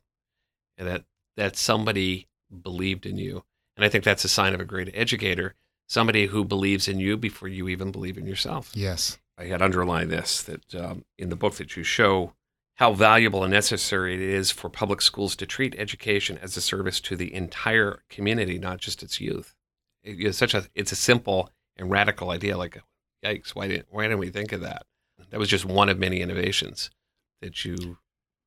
and 0.78 0.86
that, 0.86 1.02
that 1.36 1.56
somebody 1.56 2.28
believed 2.62 3.06
in 3.06 3.18
you. 3.18 3.42
And 3.76 3.84
I 3.84 3.88
think 3.88 4.04
that's 4.04 4.24
a 4.24 4.28
sign 4.28 4.54
of 4.54 4.60
a 4.60 4.64
great 4.64 4.92
educator, 4.94 5.56
somebody 5.88 6.26
who 6.26 6.44
believes 6.44 6.86
in 6.86 7.00
you 7.00 7.16
before 7.16 7.48
you 7.48 7.68
even 7.68 7.90
believe 7.90 8.16
in 8.16 8.24
yourself. 8.24 8.70
Yes. 8.72 9.18
I 9.36 9.46
had 9.46 9.62
underlined 9.62 10.12
this 10.12 10.44
that 10.44 10.76
um, 10.76 11.04
in 11.18 11.30
the 11.30 11.34
book 11.34 11.54
that 11.54 11.76
you 11.76 11.82
show 11.82 12.34
how 12.76 12.92
valuable 12.92 13.42
and 13.42 13.52
necessary 13.52 14.14
it 14.14 14.20
is 14.20 14.50
for 14.50 14.68
public 14.68 15.00
schools 15.00 15.34
to 15.36 15.46
treat 15.46 15.74
education 15.78 16.38
as 16.42 16.56
a 16.56 16.60
service 16.60 17.00
to 17.00 17.16
the 17.16 17.32
entire 17.32 18.02
community, 18.10 18.58
not 18.58 18.78
just 18.78 19.02
its 19.02 19.20
youth. 19.20 19.54
It, 20.02 20.20
it's 20.20 20.38
such 20.38 20.54
a 20.54 20.66
it's 20.74 20.92
a 20.92 20.96
simple 20.96 21.50
and 21.76 21.90
radical 21.90 22.30
idea. 22.30 22.56
Like, 22.56 22.80
yikes! 23.24 23.50
Why 23.50 23.68
didn't 23.68 23.86
why 23.90 24.04
didn't 24.04 24.18
we 24.18 24.28
think 24.28 24.52
of 24.52 24.60
that? 24.60 24.84
That 25.30 25.40
was 25.40 25.48
just 25.48 25.64
one 25.64 25.88
of 25.88 25.98
many 25.98 26.20
innovations 26.20 26.90
that 27.40 27.64
you 27.64 27.98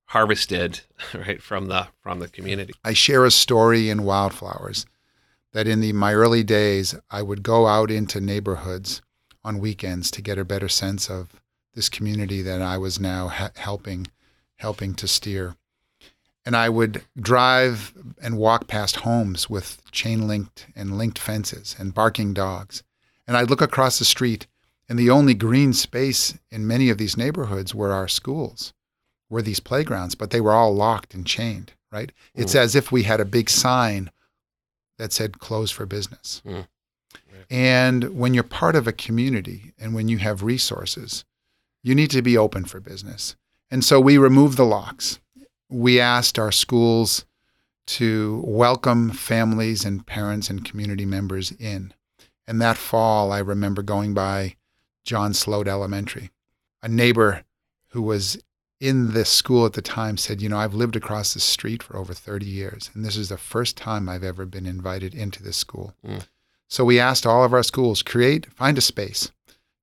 harvested 0.06 0.82
right 1.14 1.42
from 1.42 1.68
the 1.68 1.88
from 2.02 2.20
the 2.20 2.28
community. 2.28 2.74
I 2.84 2.94
share 2.94 3.26
a 3.26 3.32
story 3.32 3.90
in 3.90 4.04
Wildflowers 4.04 4.86
that 5.54 5.68
in 5.68 5.82
the 5.82 5.94
my 5.94 6.14
early 6.14 6.44
days 6.44 6.94
I 7.10 7.24
would 7.24 7.42
go 7.42 7.66
out 7.66 7.90
into 7.90 8.22
neighborhoods 8.22 9.02
on 9.44 9.58
weekends 9.58 10.12
to 10.12 10.22
get 10.22 10.38
a 10.38 10.46
better 10.46 10.70
sense 10.70 11.10
of 11.10 11.42
this 11.74 11.90
community 11.90 12.44
that 12.44 12.62
I 12.62 12.78
was 12.78 13.00
now 13.00 13.30
ha- 13.30 13.52
helping 13.56 14.08
helping 14.60 14.94
to 14.96 15.08
steer. 15.08 15.56
And 16.46 16.56
I 16.56 16.70
would 16.70 17.04
drive 17.20 17.94
and 18.22 18.38
walk 18.38 18.68
past 18.68 18.98
homes 18.98 19.50
with 19.50 19.82
chain 19.92 20.28
linked 20.28 20.68
and 20.76 20.98
linked 20.98 21.20
fences 21.20 21.76
and 21.78 21.94
barking 21.94 22.34
dogs. 22.34 22.84
And 23.28 23.36
I'd 23.36 23.50
look 23.50 23.62
across 23.62 24.00
the 24.00 24.06
street, 24.06 24.48
and 24.88 24.98
the 24.98 25.10
only 25.10 25.34
green 25.34 25.74
space 25.74 26.38
in 26.50 26.66
many 26.66 26.90
of 26.90 26.98
these 26.98 27.18
neighborhoods 27.18 27.76
were 27.76 27.92
our 27.92 28.08
schools, 28.08 28.74
were 29.30 29.42
these 29.42 29.60
playgrounds, 29.60 30.16
but 30.16 30.32
they 30.32 30.42
were 30.42 30.54
all 30.54 30.74
locked 30.74 31.14
and 31.14 31.26
chained, 31.26 31.74
right? 31.92 32.12
Mm. 32.36 32.42
It's 32.42 32.56
as 32.56 32.76
if 32.76 32.92
we 32.92 33.04
had 33.04 33.20
a 33.20 33.26
big 33.26 33.50
sign 33.50 34.10
that 34.98 35.14
said 35.14 35.40
closed 35.40 35.74
for 35.74 35.86
business. 35.86 36.42
Mm. 36.46 36.68
And 37.50 38.18
when 38.18 38.34
you're 38.34 38.44
part 38.44 38.76
of 38.76 38.88
a 38.88 38.92
community 38.92 39.74
and 39.80 39.94
when 39.94 40.08
you 40.08 40.18
have 40.20 40.44
resources, 40.44 41.26
you 41.82 41.96
need 41.96 42.12
to 42.12 42.22
be 42.22 42.38
open 42.38 42.66
for 42.66 42.80
business. 42.80 43.36
And 43.72 43.84
so 43.84 44.00
we 44.00 44.18
removed 44.18 44.58
the 44.58 44.66
locks. 44.66 45.20
We 45.70 46.00
asked 46.00 46.40
our 46.40 46.52
schools 46.52 47.26
to 47.88 48.44
welcome 48.46 49.12
families 49.12 49.86
and 49.86 50.06
parents 50.06 50.50
and 50.50 50.66
community 50.66 51.06
members 51.06 51.52
in. 51.52 51.94
And 52.48 52.62
that 52.62 52.78
fall, 52.78 53.32
I 53.32 53.40
remember 53.40 53.84
going 53.84 54.14
by 54.14 54.56
John 55.04 55.34
Sloat 55.34 55.68
Elementary. 55.68 56.32
A 56.82 56.88
neighbor 56.88 57.44
who 57.90 58.02
was 58.02 58.42
in 58.80 59.14
this 59.14 59.30
school 59.30 59.66
at 59.66 59.74
the 59.74 59.82
time 59.82 60.18
said, 60.18 60.42
You 60.42 60.50
know, 60.50 60.58
I've 60.58 60.74
lived 60.74 60.96
across 60.96 61.34
the 61.34 61.40
street 61.40 61.84
for 61.84 61.98
over 61.98 62.14
30 62.14 62.46
years, 62.46 62.90
and 62.94 63.04
this 63.04 63.18
is 63.18 63.30
the 63.30 63.38
first 63.38 63.76
time 63.76 64.08
I've 64.08 64.24
ever 64.24 64.46
been 64.46 64.66
invited 64.66 65.14
into 65.14 65.44
this 65.44 65.58
school. 65.58 65.94
Mm. 66.06 66.26
So 66.68 66.86
we 66.86 67.00
asked 67.00 67.26
all 67.26 67.44
of 67.44 67.54
our 67.54 67.64
schools 67.64 68.04
create, 68.04 68.46
find 68.54 68.78
a 68.78 68.82
space 68.82 69.32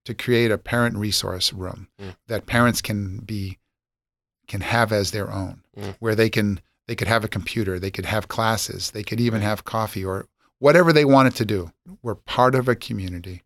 to 0.04 0.14
create 0.14 0.50
a 0.50 0.58
parent 0.58 0.96
resource 0.96 1.52
room 1.52 1.88
mm. 2.00 2.16
that 2.28 2.46
parents 2.46 2.80
can 2.80 3.18
be 3.18 3.58
can 4.46 4.60
have 4.60 4.92
as 4.92 5.10
their 5.10 5.30
own, 5.32 5.62
mm. 5.76 5.96
where 5.98 6.14
they 6.14 6.30
can 6.30 6.60
they 6.86 6.94
could 6.94 7.08
have 7.08 7.24
a 7.24 7.28
computer, 7.28 7.78
they 7.78 7.90
could 7.90 8.06
have 8.06 8.28
classes, 8.28 8.92
they 8.92 9.02
could 9.02 9.20
even 9.20 9.42
have 9.42 9.64
coffee 9.64 10.04
or 10.04 10.28
whatever 10.58 10.92
they 10.92 11.04
wanted 11.04 11.34
to 11.36 11.44
do. 11.44 11.72
We're 12.02 12.14
part 12.14 12.54
of 12.54 12.68
a 12.68 12.74
community. 12.74 13.42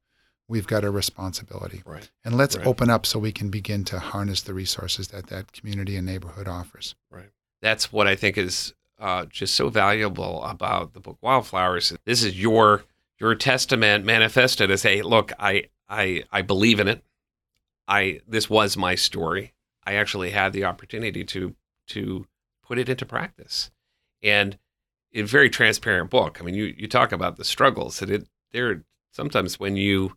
We've 0.48 0.66
got 0.66 0.84
a 0.84 0.90
responsibility. 0.90 1.82
Right. 1.86 2.10
And 2.24 2.36
let's 2.36 2.56
right. 2.56 2.66
open 2.66 2.90
up 2.90 3.06
so 3.06 3.18
we 3.18 3.32
can 3.32 3.50
begin 3.50 3.84
to 3.84 3.98
harness 3.98 4.42
the 4.42 4.52
resources 4.52 5.08
that 5.08 5.28
that 5.28 5.52
community 5.52 5.96
and 5.96 6.04
neighborhood 6.06 6.48
offers. 6.48 6.96
Right. 7.10 7.30
That's 7.62 7.92
what 7.92 8.06
I 8.06 8.16
think 8.16 8.36
is 8.36 8.74
uh, 8.98 9.26
just 9.26 9.54
so 9.54 9.68
valuable 9.68 10.42
about 10.44 10.92
the 10.92 11.00
book 11.00 11.18
Wildflowers. 11.22 11.96
This 12.04 12.22
is 12.22 12.38
your 12.38 12.84
your 13.18 13.34
testament 13.34 14.04
manifested 14.04 14.70
as, 14.70 14.82
hey, 14.82 15.02
look, 15.02 15.32
I 15.38 15.68
I 15.88 16.24
I 16.32 16.42
believe 16.42 16.80
in 16.80 16.88
it. 16.88 17.04
I 17.86 18.20
this 18.26 18.50
was 18.50 18.76
my 18.76 18.94
story. 18.94 19.54
I 19.84 19.94
actually 19.94 20.30
had 20.30 20.52
the 20.52 20.64
opportunity 20.64 21.24
to 21.24 21.54
to 21.88 22.26
put 22.64 22.78
it 22.78 22.88
into 22.88 23.04
practice. 23.04 23.70
And 24.22 24.58
a 25.12 25.22
very 25.22 25.50
transparent 25.50 26.10
book. 26.10 26.38
I 26.40 26.44
mean, 26.44 26.54
you, 26.54 26.74
you 26.76 26.86
talk 26.86 27.10
about 27.12 27.36
the 27.36 27.44
struggles 27.44 27.98
that 27.98 28.10
it 28.10 28.28
there 28.52 28.84
sometimes 29.12 29.58
when 29.58 29.76
you 29.76 30.16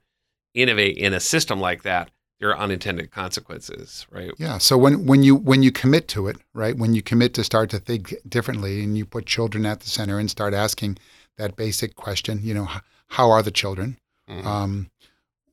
innovate 0.53 0.97
in 0.97 1.13
a 1.13 1.19
system 1.19 1.59
like 1.59 1.83
that, 1.83 2.11
there 2.39 2.49
are 2.49 2.57
unintended 2.57 3.11
consequences, 3.11 4.05
right? 4.11 4.31
Yeah. 4.37 4.57
So 4.57 4.77
when 4.77 5.05
when 5.05 5.23
you 5.23 5.35
when 5.35 5.63
you 5.63 5.71
commit 5.71 6.07
to 6.09 6.27
it, 6.27 6.37
right? 6.53 6.77
When 6.77 6.93
you 6.93 7.01
commit 7.01 7.33
to 7.35 7.43
start 7.43 7.69
to 7.71 7.79
think 7.79 8.15
differently 8.27 8.83
and 8.83 8.97
you 8.97 9.05
put 9.05 9.25
children 9.25 9.65
at 9.65 9.79
the 9.79 9.89
center 9.89 10.19
and 10.19 10.29
start 10.29 10.53
asking 10.53 10.97
that 11.37 11.55
basic 11.55 11.95
question, 11.95 12.39
you 12.43 12.53
know, 12.53 12.67
how 13.07 13.31
are 13.31 13.41
the 13.41 13.51
children? 13.51 13.97
Mm-hmm. 14.29 14.47
Um, 14.47 14.91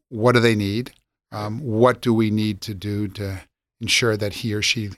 what 0.08 0.32
do 0.32 0.40
they 0.40 0.54
need? 0.54 0.92
Um, 1.32 1.60
what 1.60 2.00
do 2.00 2.12
we 2.12 2.30
need 2.30 2.60
to 2.62 2.74
do 2.74 3.06
to 3.08 3.40
ensure 3.80 4.16
that 4.16 4.34
he 4.34 4.54
or 4.54 4.62
she 4.62 4.90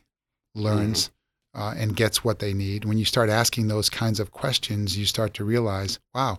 learns 0.55 1.11
mm-hmm. 1.55 1.63
uh, 1.63 1.75
and 1.75 1.97
gets 1.97 2.25
what 2.25 2.39
they 2.39 2.53
need. 2.53 2.85
When 2.85 2.99
you 2.99 3.05
start 3.05 3.31
asking 3.31 3.69
those 3.69 3.89
kinds 3.89 4.21
of 4.21 4.33
questions, 4.33 4.99
you 4.99 5.07
start 5.07 5.35
to 5.35 5.45
realize, 5.45 5.99
wow, 6.15 6.39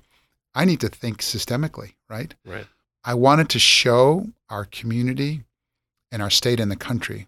I 0.54 0.66
need 0.66 0.80
to 0.82 0.90
think 0.90 1.20
systemically, 1.20 1.94
right? 2.10 2.34
Right. 2.46 2.68
I 3.04 3.16
wanted 3.16 3.50
to 3.50 3.60
show 3.60 4.28
our 4.50 4.66
community 4.66 5.44
and 6.12 6.22
our 6.22 6.30
state 6.30 6.60
and 6.60 6.72
the 6.72 6.76
country 6.76 7.28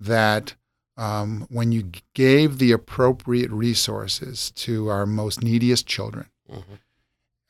that 0.00 0.54
um, 0.96 1.46
when 1.50 1.72
you 1.72 1.90
gave 2.14 2.58
the 2.58 2.72
appropriate 2.72 3.50
resources 3.50 4.50
to 4.52 4.88
our 4.88 5.06
most 5.06 5.42
neediest 5.42 5.86
children, 5.86 6.26
mm-hmm. 6.50 6.74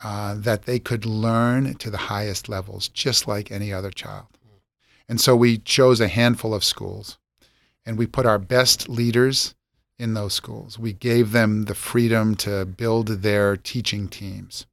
uh, 0.03 0.35
that 0.37 0.63
they 0.63 0.79
could 0.79 1.05
learn 1.05 1.75
to 1.75 1.91
the 1.91 1.99
highest 1.99 2.49
levels, 2.49 2.89
just 2.89 3.27
like 3.27 3.51
any 3.51 3.73
other 3.73 3.91
child. 3.91 4.27
And 5.09 5.21
so 5.21 5.37
we 5.37 5.59
chose 5.59 6.01
a 6.01 6.09
handful 6.09 6.55
of 6.55 6.65
schools 6.65 7.19
and 7.85 7.99
we 7.99 8.07
put 8.07 8.27
our 8.27 8.39
best 8.39 8.89
leaders 8.89 9.55
in 9.99 10.15
those 10.15 10.35
schools. 10.35 10.79
We 10.79 10.93
gave 10.93 11.33
them 11.33 11.65
the 11.65 11.75
freedom 11.75 12.35
to 12.37 12.65
build 12.65 13.09
their 13.09 13.57
teaching 13.57 14.09
teams. 14.09 14.67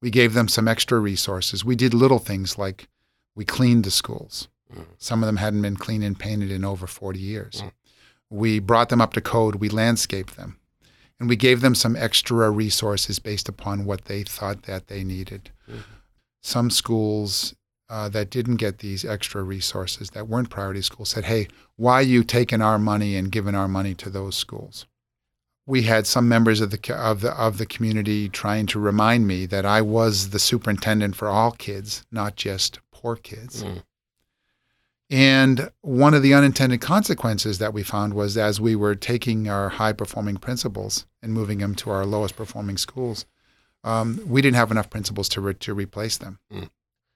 We 0.00 0.10
gave 0.10 0.34
them 0.34 0.48
some 0.48 0.68
extra 0.68 0.98
resources. 0.98 1.64
We 1.64 1.76
did 1.76 1.94
little 1.94 2.18
things 2.18 2.58
like 2.58 2.88
we 3.34 3.44
cleaned 3.44 3.84
the 3.84 3.90
schools. 3.90 4.48
Mm. 4.74 4.86
Some 4.98 5.22
of 5.22 5.26
them 5.26 5.36
hadn't 5.36 5.62
been 5.62 5.76
cleaned 5.76 6.04
and 6.04 6.18
painted 6.18 6.50
in 6.50 6.64
over 6.64 6.86
40 6.86 7.18
years. 7.18 7.62
Mm. 7.62 7.72
We 8.30 8.58
brought 8.58 8.88
them 8.88 9.00
up 9.00 9.12
to 9.14 9.20
code. 9.20 9.56
We 9.56 9.68
landscaped 9.68 10.36
them. 10.36 10.58
And 11.20 11.28
we 11.28 11.36
gave 11.36 11.60
them 11.60 11.74
some 11.74 11.94
extra 11.96 12.50
resources 12.50 13.18
based 13.18 13.48
upon 13.48 13.84
what 13.84 14.06
they 14.06 14.24
thought 14.24 14.64
that 14.64 14.88
they 14.88 15.04
needed. 15.04 15.50
Mm-hmm. 15.70 15.80
Some 16.42 16.70
schools 16.70 17.54
uh, 17.88 18.08
that 18.08 18.30
didn't 18.30 18.56
get 18.56 18.78
these 18.78 19.04
extra 19.04 19.42
resources 19.42 20.10
that 20.10 20.28
weren't 20.28 20.50
priority 20.50 20.82
schools 20.82 21.10
said, 21.10 21.24
"Hey, 21.24 21.48
why 21.76 21.94
are 21.94 22.02
you 22.02 22.24
taking 22.24 22.62
our 22.62 22.78
money 22.78 23.16
and 23.16 23.30
giving 23.30 23.54
our 23.54 23.68
money 23.68 23.94
to 23.96 24.10
those 24.10 24.36
schools?" 24.36 24.86
We 25.66 25.82
had 25.82 26.06
some 26.06 26.28
members 26.28 26.60
of 26.60 26.70
the 26.70 26.94
of 26.94 27.20
the 27.20 27.32
of 27.32 27.58
the 27.58 27.66
community 27.66 28.28
trying 28.28 28.66
to 28.66 28.80
remind 28.80 29.26
me 29.26 29.46
that 29.46 29.66
I 29.66 29.82
was 29.82 30.30
the 30.30 30.38
superintendent 30.38 31.16
for 31.16 31.28
all 31.28 31.52
kids, 31.52 32.04
not 32.10 32.36
just 32.36 32.80
poor 32.90 33.16
kids. 33.16 33.62
Mm. 33.62 33.82
And 35.10 35.70
one 35.82 36.14
of 36.14 36.22
the 36.22 36.34
unintended 36.34 36.80
consequences 36.80 37.58
that 37.58 37.74
we 37.74 37.82
found 37.82 38.14
was 38.14 38.38
as 38.38 38.60
we 38.60 38.74
were 38.74 38.94
taking 38.94 39.48
our 39.48 39.68
high 39.68 39.92
performing 39.92 40.38
principals 40.38 41.06
and 41.22 41.32
moving 41.32 41.58
them 41.58 41.74
to 41.76 41.90
our 41.90 42.06
lowest 42.06 42.36
performing 42.36 42.78
schools, 42.78 43.26
um, 43.84 44.20
we 44.26 44.40
didn't 44.40 44.56
have 44.56 44.70
enough 44.70 44.88
principals 44.88 45.28
to 45.30 45.42
re- 45.42 45.54
to 45.54 45.74
replace 45.74 46.16
them. 46.16 46.38
Mm 46.50 46.70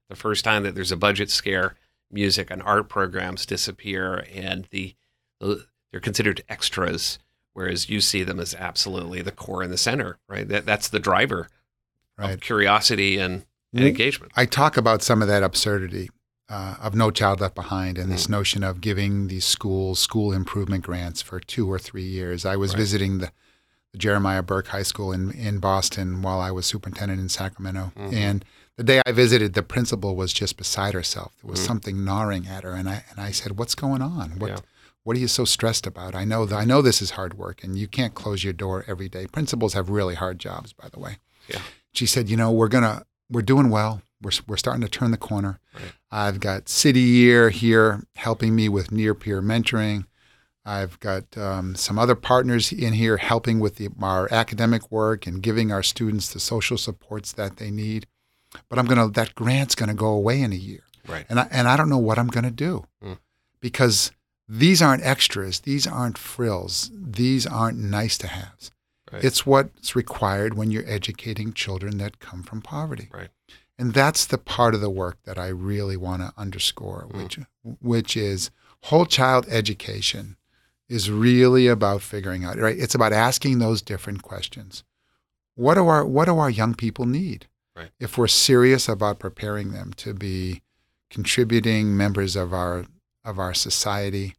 the 0.09 0.17
first 0.17 0.45
time 0.45 0.63
that 0.63 0.75
there's 0.75 0.93
a 0.93 0.97
budget 0.97 1.31
scare, 1.31 1.75
music 2.11 2.51
and 2.51 2.63
art 2.63 2.89
programs 2.89 3.45
disappear, 3.47 4.25
and 4.35 4.67
the, 4.71 4.95
the 5.41 5.67
they're 5.93 6.01
considered 6.01 6.43
extras, 6.49 7.19
whereas 7.55 7.89
you 7.89 8.01
see 8.01 8.23
them 8.23 8.41
as 8.41 8.55
absolutely 8.55 9.23
the 9.23 9.33
core 9.33 9.63
and 9.63 9.73
the 9.73 9.79
center, 9.79 10.19
right? 10.29 10.49
That 10.49 10.67
that's 10.67 10.89
the 10.89 10.99
driver, 11.01 11.49
right? 12.19 12.35
of 12.35 12.41
curiosity 12.41 13.19
and, 13.19 13.45
and 13.75 13.85
Mm. 13.85 13.89
engagement. 13.89 14.33
I 14.35 14.47
talk 14.47 14.77
about 14.79 15.03
some 15.03 15.21
of 15.23 15.29
that 15.29 15.43
absurdity 15.43 16.11
uh, 16.49 16.77
of 16.81 16.95
No 16.95 17.11
Child 17.11 17.43
Left 17.43 17.55
Behind 17.55 17.99
and 17.99 18.11
this 18.11 18.27
notion 18.27 18.63
of 18.65 18.81
giving 18.81 19.29
these 19.29 19.45
schools 19.45 19.99
school 19.99 20.33
improvement 20.33 20.83
grants 20.85 21.21
for 21.21 21.39
two 21.41 21.71
or 21.71 21.79
three 21.79 22.07
years. 22.07 22.47
I 22.47 22.57
was 22.57 22.71
Right. 22.73 22.79
visiting 22.79 23.19
the, 23.19 23.31
the 23.93 23.99
Jeremiah 23.99 24.43
Burke 24.43 24.69
High 24.69 24.83
School 24.85 25.13
in, 25.13 25.31
in 25.33 25.59
Boston 25.59 26.23
while 26.23 26.41
I 26.41 26.51
was 26.51 26.65
superintendent 26.65 27.21
in 27.21 27.29
Sacramento. 27.29 27.93
Mhm. 27.99 28.13
And 28.15 28.45
the 28.79 28.85
day 28.85 29.03
I 29.05 29.13
visited, 29.13 29.53
the 29.53 29.63
principal 29.63 30.17
was 30.17 30.33
just 30.33 30.57
beside 30.57 30.95
herself. 30.95 31.33
There 31.43 31.51
was 31.51 31.61
Mhm. 31.61 31.67
something 31.67 32.05
gnawing 32.05 32.47
at 32.47 32.65
her. 32.65 32.73
And 32.73 32.89
I, 32.89 33.05
and 33.11 33.21
I 33.21 33.31
said, 33.33 33.59
What's 33.59 33.75
going 33.75 34.01
on? 34.01 34.39
What, 34.39 34.51
Yeah. 34.51 34.59
what 35.05 35.17
are 35.17 35.21
you 35.21 35.29
so 35.29 35.45
stressed 35.45 35.87
about? 35.87 36.15
I 36.15 36.25
know, 36.25 36.47
th- 36.47 36.57
I 36.59 36.65
know 36.65 36.81
this 36.81 37.03
is 37.03 37.11
hard 37.13 37.35
work 37.35 37.63
and 37.63 37.77
you 37.79 37.87
can't 37.89 38.15
close 38.15 38.43
your 38.45 38.53
door 38.55 38.85
every 38.89 39.09
day. 39.11 39.27
Principals 39.27 39.75
have 39.75 39.91
really 39.91 40.15
hard 40.15 40.39
jobs, 40.39 40.73
by 40.73 40.89
the 40.89 40.99
way. 41.01 41.19
Yeah. 41.49 41.61
She 41.93 42.07
said, 42.07 42.29
You 42.31 42.37
know, 42.39 42.51
we're 42.53 42.69
to, 42.69 43.05
we're 43.31 43.43
doing 43.43 43.69
well. 43.69 44.01
We're, 44.23 44.33
we're 44.47 44.57
starting 44.57 44.83
to 44.83 44.89
turn 44.89 45.11
the 45.13 45.17
corner. 45.17 45.61
Right. 45.75 45.93
I've 46.11 46.41
got 46.41 46.69
City 46.69 47.01
Year 47.01 47.51
here 47.51 48.03
helping 48.17 48.57
me 48.57 48.69
with 48.69 48.91
near 48.91 49.15
peer 49.15 49.41
mentoring. 49.43 50.07
I've 50.65 51.01
got 51.01 51.37
um, 51.39 51.75
some 51.77 51.99
other 51.99 52.15
partners 52.15 52.73
in 52.73 52.93
here 52.95 53.17
helping 53.17 53.59
with 53.59 53.77
the, 53.77 53.89
our 54.03 54.29
academic 54.33 54.91
work 54.91 55.27
and 55.27 55.43
giving 55.43 55.73
our 55.73 55.83
students 55.83 56.33
the 56.33 56.41
social 56.41 56.77
supports 56.77 57.33
that 57.33 57.57
they 57.57 57.71
need. 57.71 58.07
But 58.69 58.79
I'm 58.79 58.87
gonna 58.87 59.09
that 59.11 59.35
grant's 59.35 59.75
gonna 59.75 59.95
go 59.95 60.09
away 60.09 60.41
in 60.41 60.53
a 60.53 60.57
year, 60.57 60.83
Right. 61.07 61.27
and 61.29 61.39
I 61.41 61.49
and 61.51 61.69
I 61.69 61.77
don't 61.77 61.89
know 61.89 61.99
what 61.99 62.19
I'm 62.19 62.29
gonna 62.29 62.51
do 62.51 62.87
Hmm. 63.03 63.15
because 63.61 64.11
these 64.49 64.81
aren't 64.81 65.03
extras, 65.05 65.61
these 65.61 65.87
aren't 65.87 66.17
frills, 66.19 66.91
these 66.95 67.47
aren't 67.47 67.79
nice 67.79 68.17
to 68.19 68.27
haves. 68.29 68.73
Right. 69.13 69.25
It's 69.25 69.45
what's 69.47 69.95
required 69.97 70.55
when 70.55 70.71
you're 70.71 70.89
educating 70.89 71.53
children 71.53 71.99
that 71.99 72.19
come 72.21 72.43
from 72.43 72.61
poverty. 72.63 73.09
Right. 73.13 73.29
And 73.79 73.95
that's 73.95 74.25
the 74.27 74.39
part 74.39 74.75
of 74.75 74.81
the 74.81 74.91
work 74.91 75.19
that 75.25 75.39
I 75.39 75.49
really 75.49 75.97
want 75.97 76.23
to 76.23 76.33
underscore, 76.37 77.07
Mm. 77.11 77.23
which 77.23 77.39
which 77.81 78.17
is 78.17 78.51
whole 78.85 79.07
child 79.07 79.47
education 79.49 80.37
is 80.89 81.11
really 81.11 81.67
about 81.67 82.01
figuring 82.03 82.45
out, 82.45 82.57
right? 82.59 82.79
It's 82.79 82.95
about 82.95 83.13
asking 83.13 83.59
those 83.59 83.83
different 83.83 84.23
questions. 84.23 84.85
What 85.55 85.75
do 85.75 85.87
our 85.87 86.05
what 86.07 86.25
do 86.27 86.39
our 86.39 86.49
young 86.51 86.75
people 86.75 87.05
need? 87.05 87.47
Right. 87.79 87.91
If 88.01 88.19
we're 88.19 88.27
serious 88.27 88.89
about 88.89 89.21
preparing 89.21 89.73
them 89.73 89.93
to 89.99 90.13
be 90.13 90.63
contributing 91.11 91.97
members 91.97 92.37
of 92.37 92.53
our 92.53 92.87
of 93.25 93.39
our 93.39 93.55
society, 93.55 94.35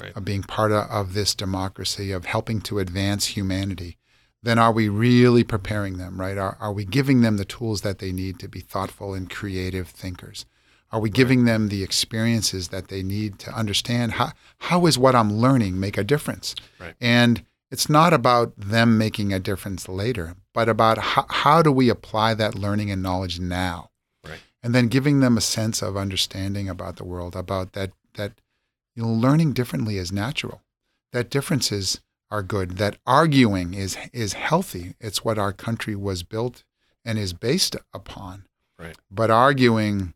Right. 0.00 0.16
of 0.16 0.24
being 0.24 0.42
part 0.42 0.72
of, 0.72 0.90
of 0.90 1.12
this 1.12 1.34
democracy, 1.34 2.12
of 2.12 2.24
helping 2.24 2.62
to 2.62 2.78
advance 2.78 3.26
humanity, 3.26 3.98
then 4.42 4.58
are 4.58 4.72
we 4.72 4.88
really 4.88 5.44
preparing 5.44 5.98
them, 5.98 6.18
right? 6.18 6.38
Are, 6.38 6.56
are 6.60 6.72
we 6.72 6.86
giving 6.86 7.20
them 7.20 7.36
the 7.36 7.44
tools 7.44 7.82
that 7.82 7.98
they 7.98 8.10
need 8.10 8.38
to 8.38 8.48
be 8.48 8.60
thoughtful 8.60 9.12
and 9.12 9.28
creative 9.28 9.88
thinkers? 9.88 10.46
Are 10.90 10.98
we 10.98 11.10
giving 11.10 11.44
them 11.44 11.68
the 11.68 11.82
experiences 11.82 12.68
that 12.68 12.88
they 12.88 13.02
need 13.02 13.38
to 13.40 13.52
understand 13.52 14.12
how, 14.12 14.32
how 14.58 14.86
is 14.86 14.98
what 14.98 15.14
I'm 15.14 15.32
learning 15.32 15.78
make 15.78 15.98
a 15.98 16.04
difference? 16.04 16.54
Right. 16.80 16.94
And 17.00 17.44
it's 17.70 17.88
not 17.88 18.12
about 18.14 18.54
them 18.56 18.98
making 18.98 19.32
a 19.32 19.38
difference 19.38 19.88
later, 19.88 20.36
but 20.54 20.68
about 20.68 20.98
how, 20.98 21.26
how 21.28 21.62
do 21.62 21.72
we 21.72 21.88
apply 21.88 22.34
that 22.34 22.54
learning 22.54 22.90
and 22.90 23.02
knowledge 23.02 23.40
now? 23.40 23.90
Right. 24.24 24.40
And 24.62 24.74
then 24.74 24.88
giving 24.88 25.20
them 25.20 25.36
a 25.36 25.42
sense 25.42 25.82
of 25.82 25.96
understanding 25.96 26.68
about 26.68 26.96
the 26.96 27.04
world, 27.04 27.34
about 27.34 27.72
that 27.72 27.92
that 28.14 28.32
you 28.94 29.02
know, 29.02 29.08
learning 29.08 29.52
differently 29.52 29.96
is 29.96 30.12
natural. 30.12 30.62
That 31.12 31.30
differences 31.30 32.00
are 32.30 32.42
good. 32.42 32.72
That 32.78 32.98
arguing 33.06 33.74
is 33.74 33.96
is 34.12 34.34
healthy. 34.34 34.94
It's 35.00 35.24
what 35.24 35.38
our 35.38 35.52
country 35.52 35.94
was 35.94 36.22
built 36.22 36.64
and 37.04 37.18
is 37.18 37.32
based 37.32 37.76
upon. 37.92 38.46
Right. 38.78 38.96
But 39.10 39.30
arguing 39.30 40.14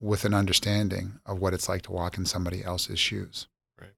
with 0.00 0.24
an 0.24 0.34
understanding 0.34 1.18
of 1.24 1.38
what 1.38 1.54
it's 1.54 1.68
like 1.68 1.82
to 1.82 1.92
walk 1.92 2.18
in 2.18 2.26
somebody 2.26 2.62
else's 2.62 2.98
shoes. 2.98 3.48
Right. 3.80 3.90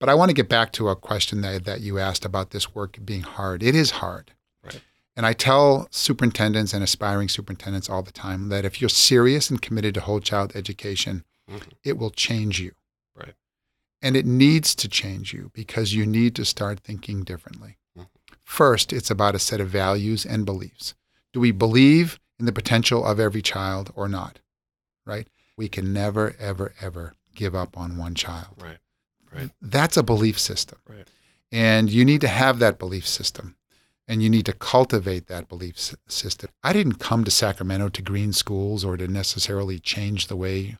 But 0.00 0.08
I 0.08 0.14
want 0.14 0.30
to 0.30 0.34
get 0.34 0.48
back 0.48 0.72
to 0.72 0.88
a 0.88 0.96
question 0.96 1.42
that, 1.42 1.64
that 1.64 1.80
you 1.80 1.98
asked 1.98 2.24
about 2.24 2.50
this 2.50 2.74
work 2.74 2.98
being 3.04 3.22
hard. 3.22 3.62
It 3.62 3.74
is 3.74 3.92
hard. 3.92 4.32
Right. 4.64 4.80
And 5.16 5.24
I 5.24 5.32
tell 5.32 5.88
superintendents 5.90 6.74
and 6.74 6.84
aspiring 6.84 7.28
superintendents 7.30 7.88
all 7.88 8.02
the 8.02 8.12
time 8.12 8.48
that 8.50 8.64
if 8.66 8.80
you're 8.80 8.90
serious 8.90 9.48
and 9.48 9.62
committed 9.62 9.94
to 9.94 10.00
whole 10.02 10.20
child 10.20 10.54
education, 10.54 11.24
Mhm. 11.50 11.72
it 11.82 11.96
will 11.96 12.10
change 12.10 12.60
you. 12.60 12.74
Right. 13.14 13.34
And 14.02 14.14
it 14.16 14.26
needs 14.26 14.74
to 14.74 14.88
change 14.88 15.32
you 15.32 15.50
because 15.54 15.94
you 15.94 16.04
need 16.04 16.36
to 16.36 16.44
start 16.44 16.80
thinking 16.80 17.24
differently. 17.24 17.78
Mhm. 17.98 18.08
First, 18.44 18.92
it's 18.92 19.10
about 19.10 19.34
a 19.34 19.38
set 19.38 19.60
of 19.60 19.70
values 19.70 20.26
and 20.26 20.44
beliefs. 20.44 20.94
Do 21.32 21.40
we 21.40 21.50
believe 21.50 22.20
in 22.38 22.44
the 22.44 22.52
potential 22.52 23.04
of 23.04 23.18
every 23.18 23.42
child 23.42 23.90
or 23.94 24.08
not? 24.08 24.40
Right? 25.06 25.28
We 25.56 25.68
can 25.70 25.92
never, 25.94 26.36
ever, 26.38 26.74
ever 26.80 27.14
give 27.34 27.54
up 27.54 27.78
on 27.78 27.96
one 27.96 28.14
child. 28.14 28.54
Right. 28.60 28.78
Right. 29.32 29.50
That's 29.62 29.96
a 29.96 30.02
belief 30.02 30.38
system. 30.38 30.78
Right. 30.86 31.08
And 31.50 31.90
you 31.90 32.04
need 32.04 32.20
to 32.22 32.28
have 32.28 32.58
that 32.58 32.78
belief 32.78 33.06
system 33.08 33.55
and 34.08 34.22
you 34.22 34.30
need 34.30 34.46
to 34.46 34.52
cultivate 34.52 35.26
that 35.26 35.48
belief 35.48 35.76
system. 36.08 36.50
I 36.62 36.72
didn't 36.72 36.94
come 37.00 37.24
to 37.24 37.30
Sacramento 37.30 37.88
to 37.90 38.02
green 38.02 38.32
schools 38.32 38.84
or 38.84 38.96
to 38.96 39.08
necessarily 39.08 39.78
change 39.78 40.26
the 40.28 40.36
way 40.36 40.76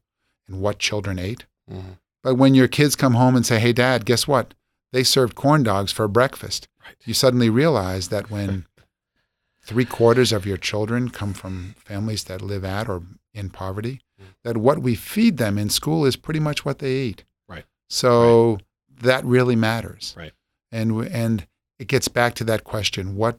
and 0.47 0.61
what 0.61 0.79
children 0.79 1.19
ate. 1.19 1.45
Mhm. 1.71 1.99
But 2.23 2.37
when 2.37 2.55
your 2.55 2.69
kids 2.69 2.97
come 2.97 3.15
home 3.15 3.37
and 3.37 3.45
say, 3.47 3.59
hey, 3.59 3.73
dad, 3.73 4.05
guess 4.05 4.27
what? 4.29 4.55
They 4.93 5.03
served 5.05 5.35
corn 5.35 5.63
dogs 5.63 5.93
for 5.93 6.07
breakfast. 6.09 6.69
Right. 6.85 6.95
You 7.05 7.15
suddenly 7.15 7.51
realize 7.51 8.09
that 8.09 8.31
when 8.31 8.67
three 9.63 9.85
quarters 9.85 10.33
of 10.33 10.47
your 10.47 10.57
children 10.57 11.09
come 11.11 11.35
from 11.35 11.75
families 11.85 12.25
that 12.25 12.41
live 12.43 12.65
at 12.65 12.89
or 12.89 13.03
in 13.35 13.51
poverty, 13.51 14.01
Mm. 14.19 14.25
that 14.45 14.57
what 14.57 14.79
we 14.79 14.95
feed 14.95 15.37
them 15.37 15.59
in 15.59 15.69
school 15.69 16.07
is 16.07 16.17
pretty 16.17 16.41
much 16.41 16.65
what 16.65 16.79
they 16.79 16.95
eat. 17.03 17.25
Right. 17.47 17.67
So 17.91 18.61
that 19.03 19.23
really 19.27 19.57
matters. 19.57 20.15
Right. 20.17 20.33
And, 20.73 21.03
and 21.09 21.47
it 21.79 21.89
gets 21.89 22.09
back 22.09 22.35
to 22.35 22.45
that 22.45 22.65
question 22.65 23.17
what 23.17 23.39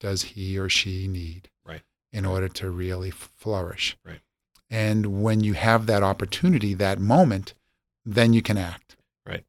does 0.00 0.22
he 0.22 0.58
or 0.58 0.68
she 0.68 1.06
need 1.08 1.48
Right. 1.64 1.82
in 2.12 2.24
order 2.26 2.48
to 2.48 2.70
really 2.70 3.10
flourish? 3.10 3.96
Right. 4.04 4.20
And 4.70 5.22
when 5.22 5.40
you 5.40 5.54
have 5.54 5.86
that 5.86 6.02
opportunity, 6.02 6.74
that 6.74 6.98
moment, 6.98 7.54
then 8.04 8.32
you 8.32 8.42
can 8.42 8.58
act. 8.58 8.96
Right. 9.24 9.44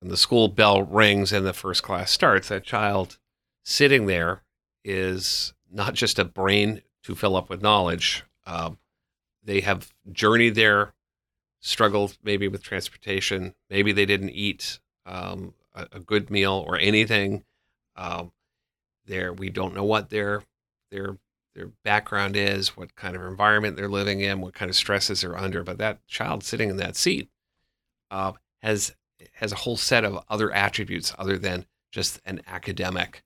When 0.00 0.10
the 0.10 0.16
school 0.16 0.48
bell 0.48 0.82
rings 0.82 1.32
and 1.32 1.46
the 1.46 1.52
first 1.52 1.82
class 1.82 2.10
starts, 2.10 2.48
that 2.48 2.62
child 2.64 3.18
sitting 3.64 4.06
there 4.06 4.42
is 4.84 5.54
not 5.70 5.94
just 5.94 6.18
a 6.18 6.24
brain 6.24 6.82
to 7.04 7.14
fill 7.14 7.36
up 7.36 7.48
with 7.48 7.62
knowledge. 7.62 8.24
Um, 8.46 8.78
they 9.42 9.60
have 9.60 9.92
journeyed 10.12 10.54
there, 10.54 10.92
struggled 11.60 12.18
maybe 12.22 12.46
with 12.48 12.62
transportation. 12.62 13.54
Maybe 13.70 13.92
they 13.92 14.06
didn't 14.06 14.30
eat 14.30 14.78
um, 15.06 15.54
a, 15.76 15.86
a 15.92 16.00
good 16.00 16.30
meal 16.30 16.64
or 16.66 16.76
anything. 16.78 17.44
Um, 17.94 18.32
there, 19.06 19.32
we 19.32 19.50
don't 19.50 19.74
know 19.74 19.84
what 19.84 20.10
their 20.10 20.42
their 20.90 21.18
their 21.54 21.70
background 21.84 22.36
is, 22.36 22.76
what 22.76 22.94
kind 22.96 23.16
of 23.16 23.22
environment 23.22 23.76
they're 23.76 23.88
living 23.88 24.20
in, 24.20 24.40
what 24.40 24.54
kind 24.54 24.68
of 24.68 24.76
stresses 24.76 25.20
they're 25.20 25.38
under. 25.38 25.62
But 25.62 25.78
that 25.78 26.06
child 26.06 26.44
sitting 26.44 26.68
in 26.68 26.76
that 26.78 26.96
seat 26.96 27.30
uh, 28.10 28.32
has 28.62 28.94
has 29.34 29.52
a 29.52 29.56
whole 29.56 29.76
set 29.76 30.04
of 30.04 30.22
other 30.28 30.52
attributes 30.52 31.14
other 31.18 31.38
than 31.38 31.66
just 31.92 32.20
an 32.24 32.40
academic 32.46 33.22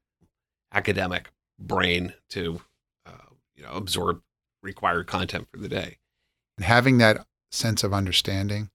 academic 0.72 1.30
brain 1.58 2.14
to 2.30 2.60
uh, 3.06 3.30
you 3.56 3.62
know 3.62 3.72
absorb 3.72 4.22
required 4.62 5.06
content 5.06 5.48
for 5.50 5.58
the 5.58 5.68
day. 5.68 5.98
And 6.56 6.64
having 6.64 6.98
that 6.98 7.26
sense 7.50 7.82
of 7.82 7.92
understanding, 7.92 8.70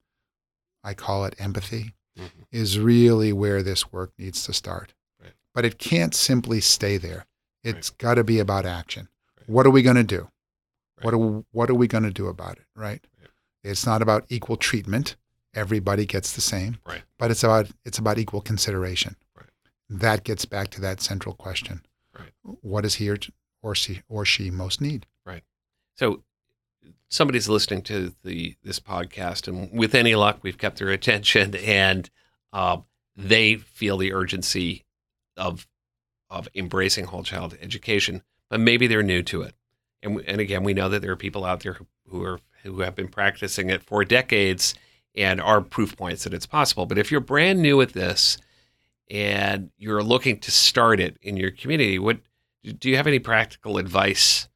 I 0.83 0.93
call 0.93 1.25
it 1.25 1.35
empathy, 1.37 1.93
Mhm. 2.17 2.29
is 2.51 2.79
really 2.79 3.33
where 3.33 3.61
this 3.61 3.91
work 3.91 4.11
needs 4.17 4.43
to 4.45 4.53
start. 4.53 4.93
Right. 5.21 5.33
But 5.53 5.65
it 5.65 5.77
can't 5.77 6.15
simply 6.15 6.61
stay 6.61 6.97
there. 6.97 7.25
It's 7.63 7.89
got 7.89 8.15
to 8.15 8.23
be 8.23 8.39
about 8.39 8.65
action. 8.65 9.09
Right. 9.37 9.49
What 9.49 9.65
are 9.65 9.71
we 9.71 9.81
going 9.81 9.95
to 9.97 10.03
do? 10.03 10.29
What 11.01 11.13
Right. 11.13 11.21
are, 11.21 11.43
what 11.51 11.69
are 11.69 11.73
we 11.75 11.87
going 11.87 12.03
to 12.03 12.11
do 12.11 12.27
about 12.27 12.57
it, 12.57 12.65
right? 12.75 13.05
Yeah. 13.19 13.27
It's 13.63 13.85
not 13.85 14.01
about 14.01 14.25
equal 14.29 14.55
treatment. 14.57 15.15
Everybody 15.53 16.05
gets 16.05 16.33
the 16.33 16.41
same. 16.41 16.77
Right. 16.85 17.03
But 17.17 17.31
it's 17.31 17.43
about 17.43 17.69
it's 17.85 17.97
about 17.97 18.17
equal 18.17 18.41
consideration. 18.41 19.15
Right. 19.35 19.49
That 19.89 20.23
gets 20.23 20.45
back 20.45 20.69
to 20.71 20.81
that 20.81 21.01
central 21.01 21.35
question. 21.35 21.85
Right. 22.17 22.31
What 22.43 22.81
does 22.81 22.95
he 22.95 23.09
or, 23.09 23.17
or 23.61 23.75
she 23.75 24.03
or 24.07 24.25
she 24.25 24.51
most 24.51 24.79
need? 24.81 25.05
Right. 25.25 25.43
So 25.95 26.23
somebody's 27.09 27.49
listening 27.49 27.81
to 27.83 28.13
the 28.23 28.55
this 28.63 28.79
podcast, 28.79 29.47
and 29.47 29.71
with 29.71 29.95
any 29.95 30.15
luck, 30.15 30.39
we've 30.41 30.57
kept 30.57 30.79
their 30.79 30.89
attention, 30.89 31.55
and 31.65 32.09
uh, 32.53 32.77
they 33.15 33.55
feel 33.55 33.97
the 33.97 34.13
urgency 34.13 34.85
of 35.37 35.67
of 36.29 36.47
embracing 36.55 37.05
whole 37.05 37.23
child 37.23 37.57
education, 37.61 38.23
but 38.49 38.59
maybe 38.59 38.87
they're 38.87 39.03
new 39.03 39.23
to 39.23 39.41
it. 39.41 39.55
And 40.01 40.21
and 40.27 40.39
again, 40.41 40.63
we 40.63 40.73
know 40.73 40.89
that 40.89 41.01
there 41.01 41.11
are 41.11 41.17
people 41.17 41.45
out 41.45 41.61
there 41.61 41.79
who, 42.07 42.23
are 42.23 42.39
who 42.63 42.81
have 42.81 42.95
been 42.95 43.07
practicing 43.07 43.69
it 43.69 43.83
for 43.83 44.03
decades 44.03 44.75
and 45.15 45.39
are 45.39 45.61
proof 45.61 45.95
points 45.95 46.23
that 46.23 46.33
it's 46.33 46.45
possible. 46.45 46.85
But 46.85 46.97
if 46.97 47.11
you're 47.11 47.21
brand 47.21 47.61
new 47.61 47.81
at 47.81 47.93
this 47.93 48.37
and 49.09 49.69
you're 49.77 50.03
looking 50.03 50.39
to 50.39 50.51
start 50.51 50.99
it 50.99 51.17
in 51.21 51.37
your 51.37 51.51
community, 51.51 51.99
what 51.99 52.19
do 52.63 52.89
you 52.89 52.97
have 52.97 53.07
any 53.07 53.19
practical 53.19 53.77
advice 53.77 54.49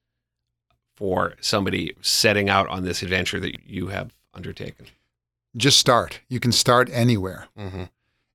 for 1.00 1.34
somebody 1.40 1.96
setting 2.02 2.50
out 2.50 2.68
on 2.68 2.84
this 2.84 3.02
adventure 3.02 3.40
that 3.40 3.66
you 3.66 3.88
have 3.88 4.14
undertaken? 4.34 4.86
Just 5.56 5.80
start. 5.80 6.20
You 6.28 6.42
can 6.42 6.52
start 6.52 6.90
anywhere. 6.92 7.48
Mm-hmm. 7.58 7.84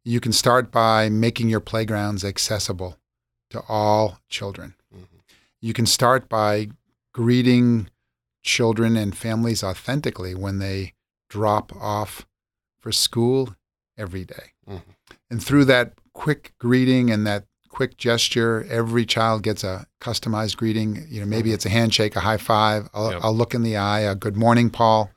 You 0.03 0.19
can 0.19 0.33
start 0.33 0.73
by 0.73 1.11
making 1.11 1.51
your 1.51 1.61
playgrounds 1.61 2.25
accessible 2.25 2.99
to 3.51 3.63
all 3.69 4.19
children. 4.31 4.75
Mhm. 4.95 5.07
You 5.61 5.75
can 5.75 5.85
start 5.85 6.29
by 6.31 6.71
greeting 7.13 7.91
children 8.43 8.97
and 8.97 9.17
families 9.17 9.63
authentically 9.63 10.35
when 10.35 10.59
they 10.59 10.95
drop 11.29 11.71
off 11.77 12.27
for 12.81 12.93
school 12.93 13.55
every 13.99 14.25
day. 14.25 14.53
Mhm. 14.67 14.83
And 15.31 15.45
through 15.45 15.67
that 15.67 15.93
quick 16.15 16.55
greeting 16.59 17.11
and 17.11 17.27
that 17.27 17.47
quick 17.75 17.97
gesture, 17.97 18.65
every 18.71 19.05
child 19.05 19.43
gets 19.43 19.65
a 19.65 19.87
customized 20.01 20.57
greeting. 20.57 21.07
You 21.11 21.21
know, 21.21 21.27
maybe 21.27 21.51
Mhm. 21.51 21.55
it's 21.55 21.67
a 21.67 21.71
handshake, 21.79 22.15
a 22.17 22.21
high 22.21 22.37
five, 22.39 22.89
a, 22.95 23.11
Yep. 23.11 23.21
a 23.25 23.31
look 23.31 23.55
in 23.55 23.63
the 23.63 23.77
eye, 23.77 24.01
a 24.01 24.15
good 24.15 24.37
morning, 24.37 24.71
Paul. 24.71 25.11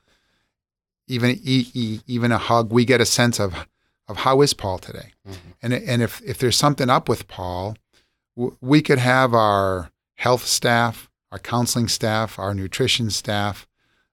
Even 1.07 1.39
even 1.43 2.31
a 2.33 2.37
hug. 2.37 2.71
We 2.73 2.83
get 2.83 2.99
a 3.01 3.05
sense 3.05 3.39
of 3.39 3.53
of 4.09 4.17
how 4.17 4.41
is 4.41 4.53
Paul 4.53 4.77
today. 4.79 5.13
Mhm. 5.27 5.35
And 5.61 5.73
and 5.73 6.01
if 6.01 6.21
if 6.23 6.37
there's 6.39 6.57
something 6.57 6.89
up 6.89 7.07
with 7.07 7.27
Paul, 7.27 7.77
w- 8.35 8.57
we 8.61 8.81
could 8.81 8.99
have 8.99 9.33
our 9.33 9.89
health 10.15 10.45
staff, 10.45 11.09
our 11.31 11.39
counseling 11.39 11.87
staff, 11.87 12.37
our 12.39 12.53
nutrition 12.53 13.09
staff, 13.09 13.65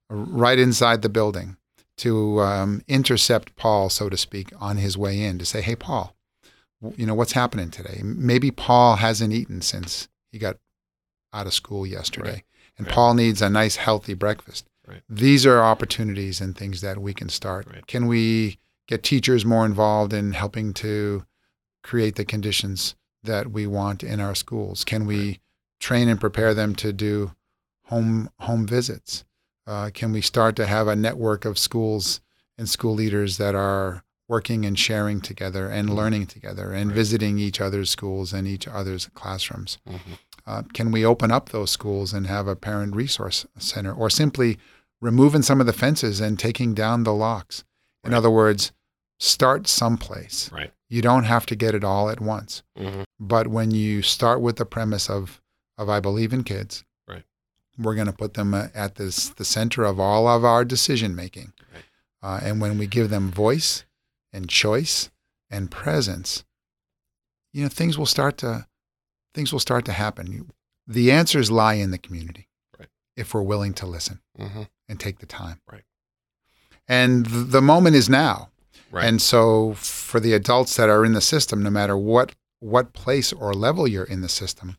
right 0.08 0.58
inside 0.58 1.02
the 1.02 1.08
building 1.08 1.56
to 1.96 2.40
um, 2.42 2.82
intercept 2.86 3.54
Paul, 3.56 3.88
so 3.88 4.08
to 4.08 4.16
speak, 4.16 4.52
on 4.60 4.76
his 4.76 4.96
way 4.98 5.20
in 5.20 5.38
to 5.38 5.44
say, 5.46 5.62
"Hey, 5.62 5.76
Paul, 5.76 6.13
you 6.96 7.06
know 7.06 7.14
what's 7.14 7.32
happening 7.32 7.70
today? 7.70 8.00
Maybe 8.02 8.50
Paul 8.50 8.96
hasn't 8.96 9.32
eaten 9.32 9.62
since 9.62 10.08
he 10.30 10.38
got 10.38 10.58
out 11.32 11.46
of 11.46 11.54
school 11.54 11.86
yesterday, 11.86 12.30
Right. 12.32 12.44
and 12.78 12.86
Right. 12.86 12.94
Paul 12.94 13.14
needs 13.14 13.40
a 13.42 13.48
nice, 13.50 13.76
healthy 13.76 14.14
breakfast." 14.14 14.66
Right. 14.86 15.02
These 15.08 15.46
are 15.46 15.62
opportunities 15.62 16.40
and 16.40 16.56
things 16.56 16.80
that 16.82 17.00
we 17.00 17.14
can 17.14 17.28
start. 17.28 17.86
Can 17.86 18.06
we 18.06 18.58
get 18.86 19.02
teachers 19.02 19.44
more 19.44 19.64
involved 19.64 20.12
in 20.12 20.32
helping 20.32 20.74
to 20.74 21.24
create 21.82 22.16
the 22.16 22.24
conditions 22.24 22.94
that 23.22 23.50
we 23.50 23.66
want 23.66 24.02
in 24.02 24.20
our 24.20 24.34
schools? 24.34 24.84
Can 24.84 25.06
we 25.06 25.40
train 25.80 26.08
and 26.08 26.20
prepare 26.20 26.52
them 26.52 26.74
to 26.76 26.92
do 26.92 27.32
home 27.84 28.28
home 28.40 28.66
visits? 28.66 29.24
Uh, 29.66 29.90
can 29.94 30.12
we 30.12 30.20
start 30.20 30.54
to 30.56 30.66
have 30.66 30.86
a 30.86 30.96
network 30.96 31.46
of 31.46 31.58
schools 31.58 32.20
and 32.58 32.68
school 32.68 32.94
leaders 32.94 33.38
that 33.38 33.54
are 33.54 34.04
working 34.34 34.66
and 34.66 34.76
sharing 34.76 35.20
together 35.20 35.68
and 35.68 35.94
learning 35.94 36.26
together 36.26 36.72
and 36.72 36.90
Right. 36.90 36.96
visiting 36.96 37.38
each 37.38 37.60
other's 37.60 37.88
schools 37.90 38.32
and 38.32 38.48
each 38.48 38.66
other's 38.66 39.08
classrooms? 39.14 39.78
Mhm. 39.88 40.18
Uh, 40.46 40.62
can 40.72 40.90
we 40.90 41.04
open 41.04 41.30
up 41.30 41.50
those 41.50 41.70
schools 41.70 42.12
and 42.12 42.26
have 42.26 42.48
a 42.48 42.56
parent 42.56 42.96
resource 42.96 43.46
center 43.58 43.92
or 43.92 44.10
simply 44.10 44.58
removing 45.00 45.42
some 45.42 45.60
of 45.60 45.66
the 45.66 45.72
fences 45.84 46.20
and 46.20 46.36
taking 46.38 46.74
down 46.74 47.04
the 47.04 47.14
locks? 47.14 47.62
In 48.04 48.12
other 48.12 48.30
words, 48.30 48.72
start 49.20 49.68
someplace. 49.68 50.50
Right. 50.52 50.72
You 50.88 51.00
don't 51.00 51.24
have 51.34 51.46
to 51.46 51.56
get 51.56 51.74
it 51.74 51.84
all 51.84 52.10
at 52.10 52.20
once. 52.20 52.62
Mhm. 52.76 53.04
But 53.20 53.46
when 53.46 53.70
you 53.70 54.02
start 54.02 54.40
with 54.40 54.56
the 54.56 54.66
premise 54.66 55.08
of, 55.08 55.40
of 55.78 55.88
I 55.88 56.00
believe 56.00 56.32
in 56.32 56.42
kids, 56.44 56.84
Right. 57.08 57.24
we're 57.78 57.94
going 57.94 58.08
to 58.14 58.20
put 58.24 58.34
them 58.34 58.52
uh, 58.52 58.66
at 58.74 58.96
this, 58.96 59.28
the 59.28 59.44
center 59.44 59.84
of 59.84 60.00
all 60.00 60.26
of 60.26 60.44
our 60.44 60.64
decision 60.64 61.14
making. 61.14 61.52
Right. 61.72 61.84
Uh, 62.26 62.40
and 62.42 62.60
when 62.60 62.78
we 62.78 62.86
give 62.86 63.08
them 63.10 63.30
voice 63.30 63.84
and 64.34 64.48
choice 64.50 65.10
and 65.48 65.70
presence, 65.70 66.44
you 67.52 67.62
know, 67.62 67.68
things 67.68 67.96
will 67.96 68.04
start 68.06 68.36
to 68.38 68.66
things 69.32 69.52
will 69.52 69.60
start 69.60 69.84
to 69.86 69.92
happen. 69.92 70.50
The 70.86 71.10
answers 71.10 71.50
lie 71.50 71.74
in 71.74 71.90
the 71.90 71.98
community 71.98 72.48
Right. 72.78 72.88
if 73.16 73.32
we're 73.34 73.42
willing 73.42 73.72
to 73.74 73.86
listen 73.86 74.20
Mhm. 74.38 74.68
and 74.88 75.00
take 75.00 75.18
the 75.20 75.26
time. 75.26 75.60
Right. 75.70 75.84
And 76.86 77.26
the 77.26 77.62
moment 77.62 77.96
is 77.96 78.08
now. 78.08 78.50
Right. 78.90 79.04
And 79.06 79.20
so 79.20 79.74
for 79.74 80.20
the 80.20 80.34
adults 80.34 80.76
that 80.76 80.88
are 80.88 81.04
in 81.04 81.14
the 81.14 81.20
system, 81.20 81.62
no 81.62 81.70
matter 81.70 81.96
what 81.96 82.34
what 82.60 82.94
place 82.94 83.30
or 83.32 83.52
level 83.52 83.86
you're 83.86 84.04
in 84.04 84.22
the 84.22 84.28
system, 84.28 84.78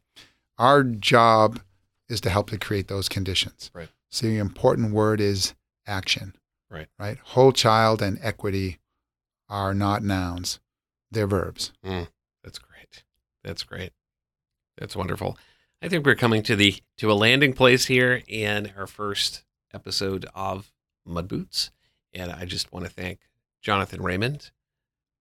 our 0.58 0.84
job 0.84 1.62
is 2.10 2.20
to 2.22 2.30
help 2.32 2.50
to 2.50 2.58
create 2.58 2.88
those 2.88 3.08
conditions. 3.10 3.70
Right. 3.76 3.90
So 4.10 4.26
the 4.26 4.38
important 4.38 4.92
word 4.92 5.20
is 5.22 5.54
action. 5.86 6.36
Right. 6.70 6.88
Right. 6.98 7.20
Whole 7.20 7.52
child 7.52 8.02
and 8.02 8.18
equity 8.22 8.80
are 9.50 9.74
not 9.74 10.04
nouns; 10.04 10.60
they're 11.12 11.28
verbs. 11.28 11.72
Mm, 11.86 12.08
that's 12.44 12.60
great. 12.60 13.04
That's 13.44 13.64
great. 13.64 13.92
That's 14.78 14.96
wonderful. 14.96 15.38
I 15.82 15.88
think 15.88 16.06
we're 16.06 16.16
coming 16.16 16.44
to 16.44 16.56
the 16.56 16.78
to 16.98 17.12
a 17.12 17.14
landing 17.14 17.54
place 17.54 17.86
here 17.86 18.24
in 18.28 18.72
our 18.78 18.88
first 18.88 19.44
episode 19.74 20.26
of 20.34 20.72
Mud 21.06 21.28
Boots, 21.28 21.72
and 22.14 22.32
I 22.32 22.46
just 22.46 22.74
want 22.74 22.86
to 22.86 22.92
thank 22.92 23.20
Jonathan 23.62 24.02
Raymond, 24.02 24.52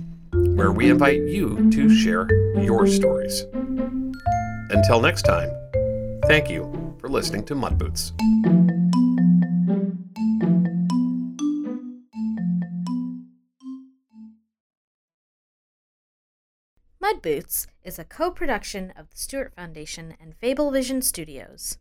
where 0.55 0.71
we 0.71 0.89
invite 0.89 1.21
you 1.21 1.69
to 1.71 1.89
share 1.89 2.27
your 2.59 2.87
stories. 2.87 3.45
Until 4.71 5.01
next 5.01 5.23
time, 5.23 5.49
thank 6.27 6.49
you 6.49 6.95
for 6.99 7.09
listening 7.09 7.43
to 7.45 7.55
Mud 7.55 7.77
Boots. 7.77 8.13
Mud 17.01 17.21
Boots 17.21 17.67
is 17.83 17.99
a 17.99 18.05
co 18.05 18.31
production 18.31 18.93
of 18.95 19.09
the 19.09 19.17
Stuart 19.17 19.53
Foundation 19.55 20.15
and 20.21 20.39
FableVision 20.39 21.03
Studios. 21.03 21.77